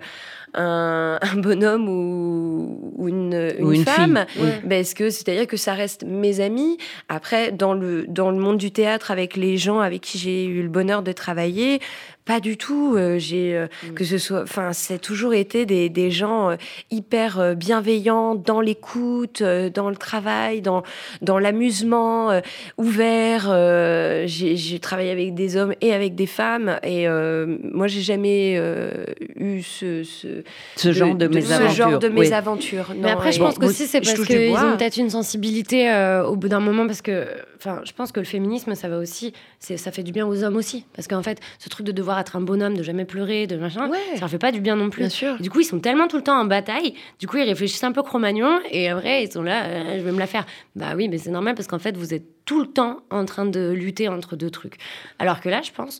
[0.56, 4.26] un, un bonhomme ou, ou une, Ou une une femme.
[4.28, 4.50] fille, oui.
[4.64, 6.78] Ben, est-ce que c'est-à-dire que ça reste mes amis
[7.10, 10.62] Après, dans le dans le monde du théâtre, avec les gens avec qui j'ai eu
[10.64, 11.80] le bonheur de travailler,
[12.26, 12.96] pas du tout.
[12.96, 13.94] euh, j'ai euh, Mm.
[13.94, 16.56] que ce soit, enfin, c'est toujours été des, des gens euh,
[16.92, 20.84] hyper euh, bienveillants dans l'écoute, euh, dans le travail, dans
[21.22, 22.42] dans l'amusement, euh,
[22.78, 23.48] ouvert.
[23.50, 28.56] euh, j'ai travaillé avec des hommes et avec des femmes, et euh, moi, j'ai jamais
[28.58, 29.06] euh,
[29.36, 30.44] eu ce ce,
[30.76, 31.72] ce genre de, ce mésaventures.
[31.90, 32.14] genre de oui.
[32.22, 32.94] mésaventures.
[32.98, 36.36] Mais après, je pense bon, qu'aussi, c'est parce qu'ils ont peut-être une sensibilité euh, au
[36.36, 39.78] bout d'un moment, parce que, enfin, je pense que le féminisme, ça va aussi, c'est-
[39.78, 40.86] ça fait du bien aux hommes aussi.
[40.96, 43.90] Parce qu'en fait, ce truc de devoir être un bonhomme, de jamais pleurer, de machin,
[43.90, 43.98] Ouais.
[44.16, 45.02] ça leur fait pas du bien non plus.
[45.02, 45.38] Bien sûr.
[45.40, 46.94] Du coup, ils sont tellement tout le temps en bataille.
[47.20, 48.60] Du coup, ils réfléchissent un peu Cro-Magnon.
[48.72, 50.46] Et après, ils sont là, euh, je vais me la faire.
[50.76, 53.46] Bah oui, mais c'est normal parce qu'en fait, vous êtes tout le temps en train
[53.46, 54.78] de lutter entre deux trucs.
[55.20, 56.00] Alors que là, je pense,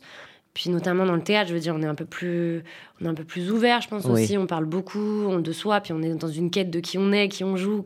[0.54, 2.62] puis notamment dans le théâtre, je veux dire, on est un peu plus,
[3.00, 4.22] on est un peu plus ouvert, je pense Oui.
[4.22, 4.38] aussi.
[4.38, 7.12] On parle beaucoup on- de soi, puis on est dans une quête de qui on
[7.12, 7.84] est, qui on joue.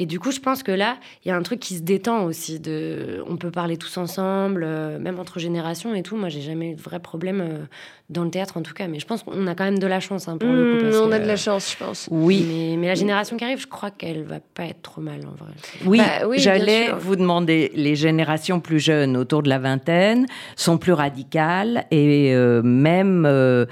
[0.00, 2.24] Et du coup, je pense que là, il y a un truc qui se détend
[2.24, 2.60] aussi.
[2.60, 6.16] De, on peut parler tous ensemble, euh, même entre générations et tout.
[6.16, 7.58] Moi, j'ai jamais eu de vrai problème euh,
[8.08, 8.86] dans le théâtre, en tout cas.
[8.86, 10.76] Mais je pense qu'on a quand même de la chance hein, pour le coup.
[10.76, 12.08] Mmh, parce on que, a de la chance, je pense.
[12.12, 15.18] Oui, mais, mais la génération qui arrive, je crois qu'elle va pas être trop mal
[15.26, 15.52] en vrai.
[15.84, 20.78] Oui, Bah oui, j'allais vous demander, les générations plus jeunes, autour de la vingtaine, sont
[20.78, 23.66] plus radicales et euh, même euh,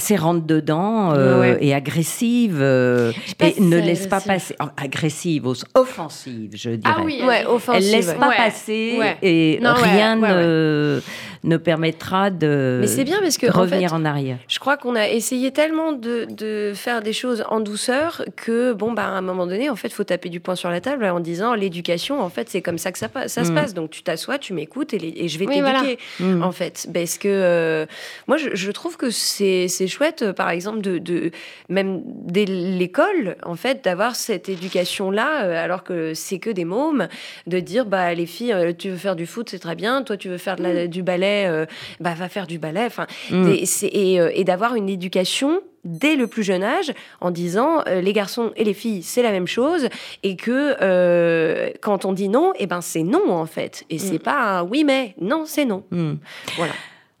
[0.00, 1.58] assez rentre-dedans euh, Ouais.
[1.60, 6.52] et agressives euh, pas et si ne c'est laissent pas passer, oh, agressives, os- offensives,
[6.54, 7.02] je dirais.
[7.02, 7.92] Ouais, Elles offensive.
[7.92, 8.36] laissent pas Ouais.
[8.36, 9.16] passer Ouais.
[9.22, 10.34] et Non, ouais, rien ouais, ouais.
[10.42, 11.00] ne,
[11.42, 14.36] ne permettra de Mais c'est bien parce que, en revenir fait, en, arrière.
[14.48, 18.92] Je crois qu'on a essayé tellement de, de faire des choses en douceur que, bon,
[18.92, 21.18] bah, à un moment donné, en fait, faut taper du poing sur la table en
[21.20, 23.54] disant l'éducation, en fait, c'est comme ça que ça, se Mm.
[23.54, 23.72] passe.
[23.74, 26.34] Donc, tu t'assois, tu m'écoutes et, je vais Oui, t'éduquer, voilà.
[26.36, 26.42] Mm.
[26.42, 26.86] en fait.
[26.92, 27.86] Parce que euh,
[28.26, 31.30] moi, je, je trouve que c'est chouette, euh, par exemple, de, de
[31.70, 37.08] même dès l'école, en fait, d'avoir cette éducation-là, euh, alors que c'est que des mômes,
[37.46, 40.02] de dire, bah, les filles, tu veux faire du foot, c'est très bien.
[40.02, 41.66] Toi, tu veux faire de la- du ballet, euh,
[42.00, 42.84] bah, va faire du ballet.
[42.86, 43.44] Enfin, Mm.
[43.44, 47.82] des- c'est- et, euh, et d'avoir une éducation dès le plus jeune âge en disant
[47.88, 49.88] euh, les garçons et les filles c'est la même chose
[50.22, 54.18] et que euh, quand on dit non et ben c'est non en fait et c'est
[54.18, 56.14] pas un oui mais non c'est non Mm.
[56.56, 56.72] voilà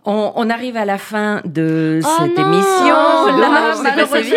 [0.06, 2.94] On, on arrive à la fin de Oh cette non émission.
[2.96, 4.34] Oh c'est passé vite.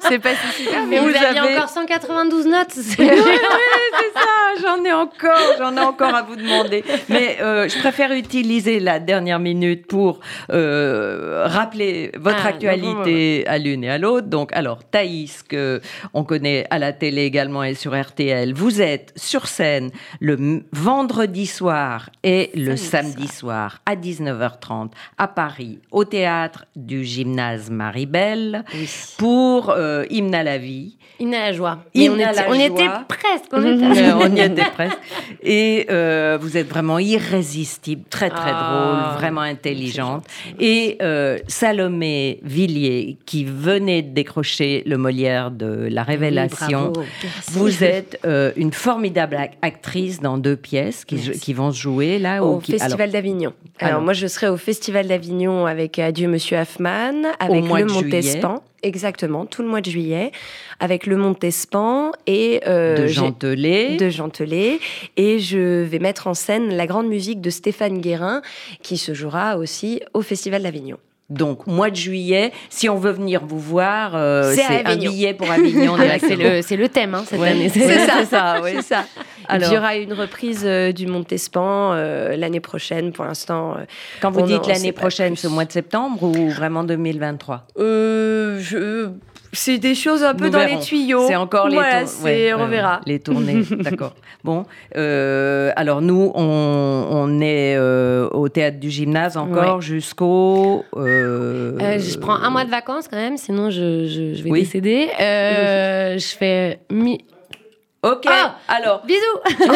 [0.00, 2.66] c'est pas si super Mais vous vous avez- encore 192 notes.
[2.70, 6.82] c'est- Oui, c'est ça, j'en ai encore, j'en ai encore à vous demander.
[7.08, 10.18] Mais euh, je préfère utiliser la dernière minute pour
[10.50, 14.26] euh, rappeler votre Ah, actualité à l'une et à l'autre.
[14.26, 15.80] Donc, alors, Thaïs, que
[16.14, 19.90] on connaît à la télé également et sur RTL, vous êtes sur scène
[20.20, 23.94] le vendredi soir et le samedi soir à
[24.48, 28.64] 19h30 à Paris, au théâtre du gymnase Maribel,
[29.18, 30.96] pour euh, Hymne à la vie.
[31.20, 31.78] Il n'a la joie.
[31.96, 32.62] Mais on était, la on joie.
[32.64, 33.46] était presque.
[33.52, 33.92] On Mhm.
[33.92, 34.02] était...
[34.02, 34.98] Euh, on y était presque.
[35.42, 40.24] Et euh, vous êtes vraiment irrésistible, très très Ah, drôle, vraiment intelligente.
[40.60, 46.92] Et euh, Salomé Villiers, qui venait de décrocher le Molière de La Révélation.
[47.50, 48.20] Vous êtes
[48.56, 52.44] une formidable ac- actrice dans deux pièces qui, vont se jouer là.
[52.44, 53.52] au qui- Festival d'Avignon.
[53.80, 54.02] Alors, alors.
[54.02, 57.84] moi, je serai au Festival d'Avignon avec Adieu Monsieur Hoffman, avec le.
[57.86, 58.62] Montespan.
[58.84, 60.30] Exactement, tout le mois de juillet,
[60.78, 63.96] avec le Montespan et euh, de j'ai- Jean Telet.
[63.96, 64.78] de Jean Telet.
[65.16, 68.40] Et je vais mettre en scène la grande musique de Stéphane Guérin,
[68.82, 70.98] qui se jouera aussi au Festival d'Avignon.
[71.30, 75.10] Donc, mois de juillet, si on veut venir vous voir, euh, C'est un Avignon.
[75.12, 75.94] billet pour Avignon.
[75.98, 76.18] Ah,
[76.62, 77.48] c'est le, thème hein, cette Ouais.
[77.48, 77.68] année.
[77.68, 78.70] C'est ça, ça, oui.
[78.76, 79.04] c'est ça.
[79.46, 83.12] Alors- il y aura une reprise euh, du Montespan euh, l'année prochaine.
[83.12, 83.76] Pour l'instant,
[84.22, 89.08] Quand vous dites l'année prochaine, ce mois de septembre ou vraiment 2023 euh, je-
[89.58, 90.76] c'est des choses un peu Nous dans verrons.
[90.78, 91.24] les tuyaux.
[91.26, 92.94] C'est encore les Voilà, tour- ouais, on ouais, verra.
[92.96, 94.14] ouais, Les tournées, d'accord.
[94.44, 94.64] Bon,
[94.96, 100.84] euh, alors nous, on, on est euh, au théâtre du gymnase encore jusqu'au.
[100.96, 104.50] euh, Euh, je prends un mois de vacances quand même, sinon je, je, je vais
[104.50, 104.60] Oui.
[104.60, 105.08] décéder.
[105.20, 107.24] Euh, je fais mi...
[108.04, 108.26] Ok.
[108.28, 109.40] Ah alors, Bisous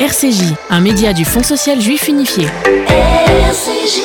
[0.00, 2.46] RCJ, un média du Fonds social juif unifié.
[2.66, 4.02] RCJ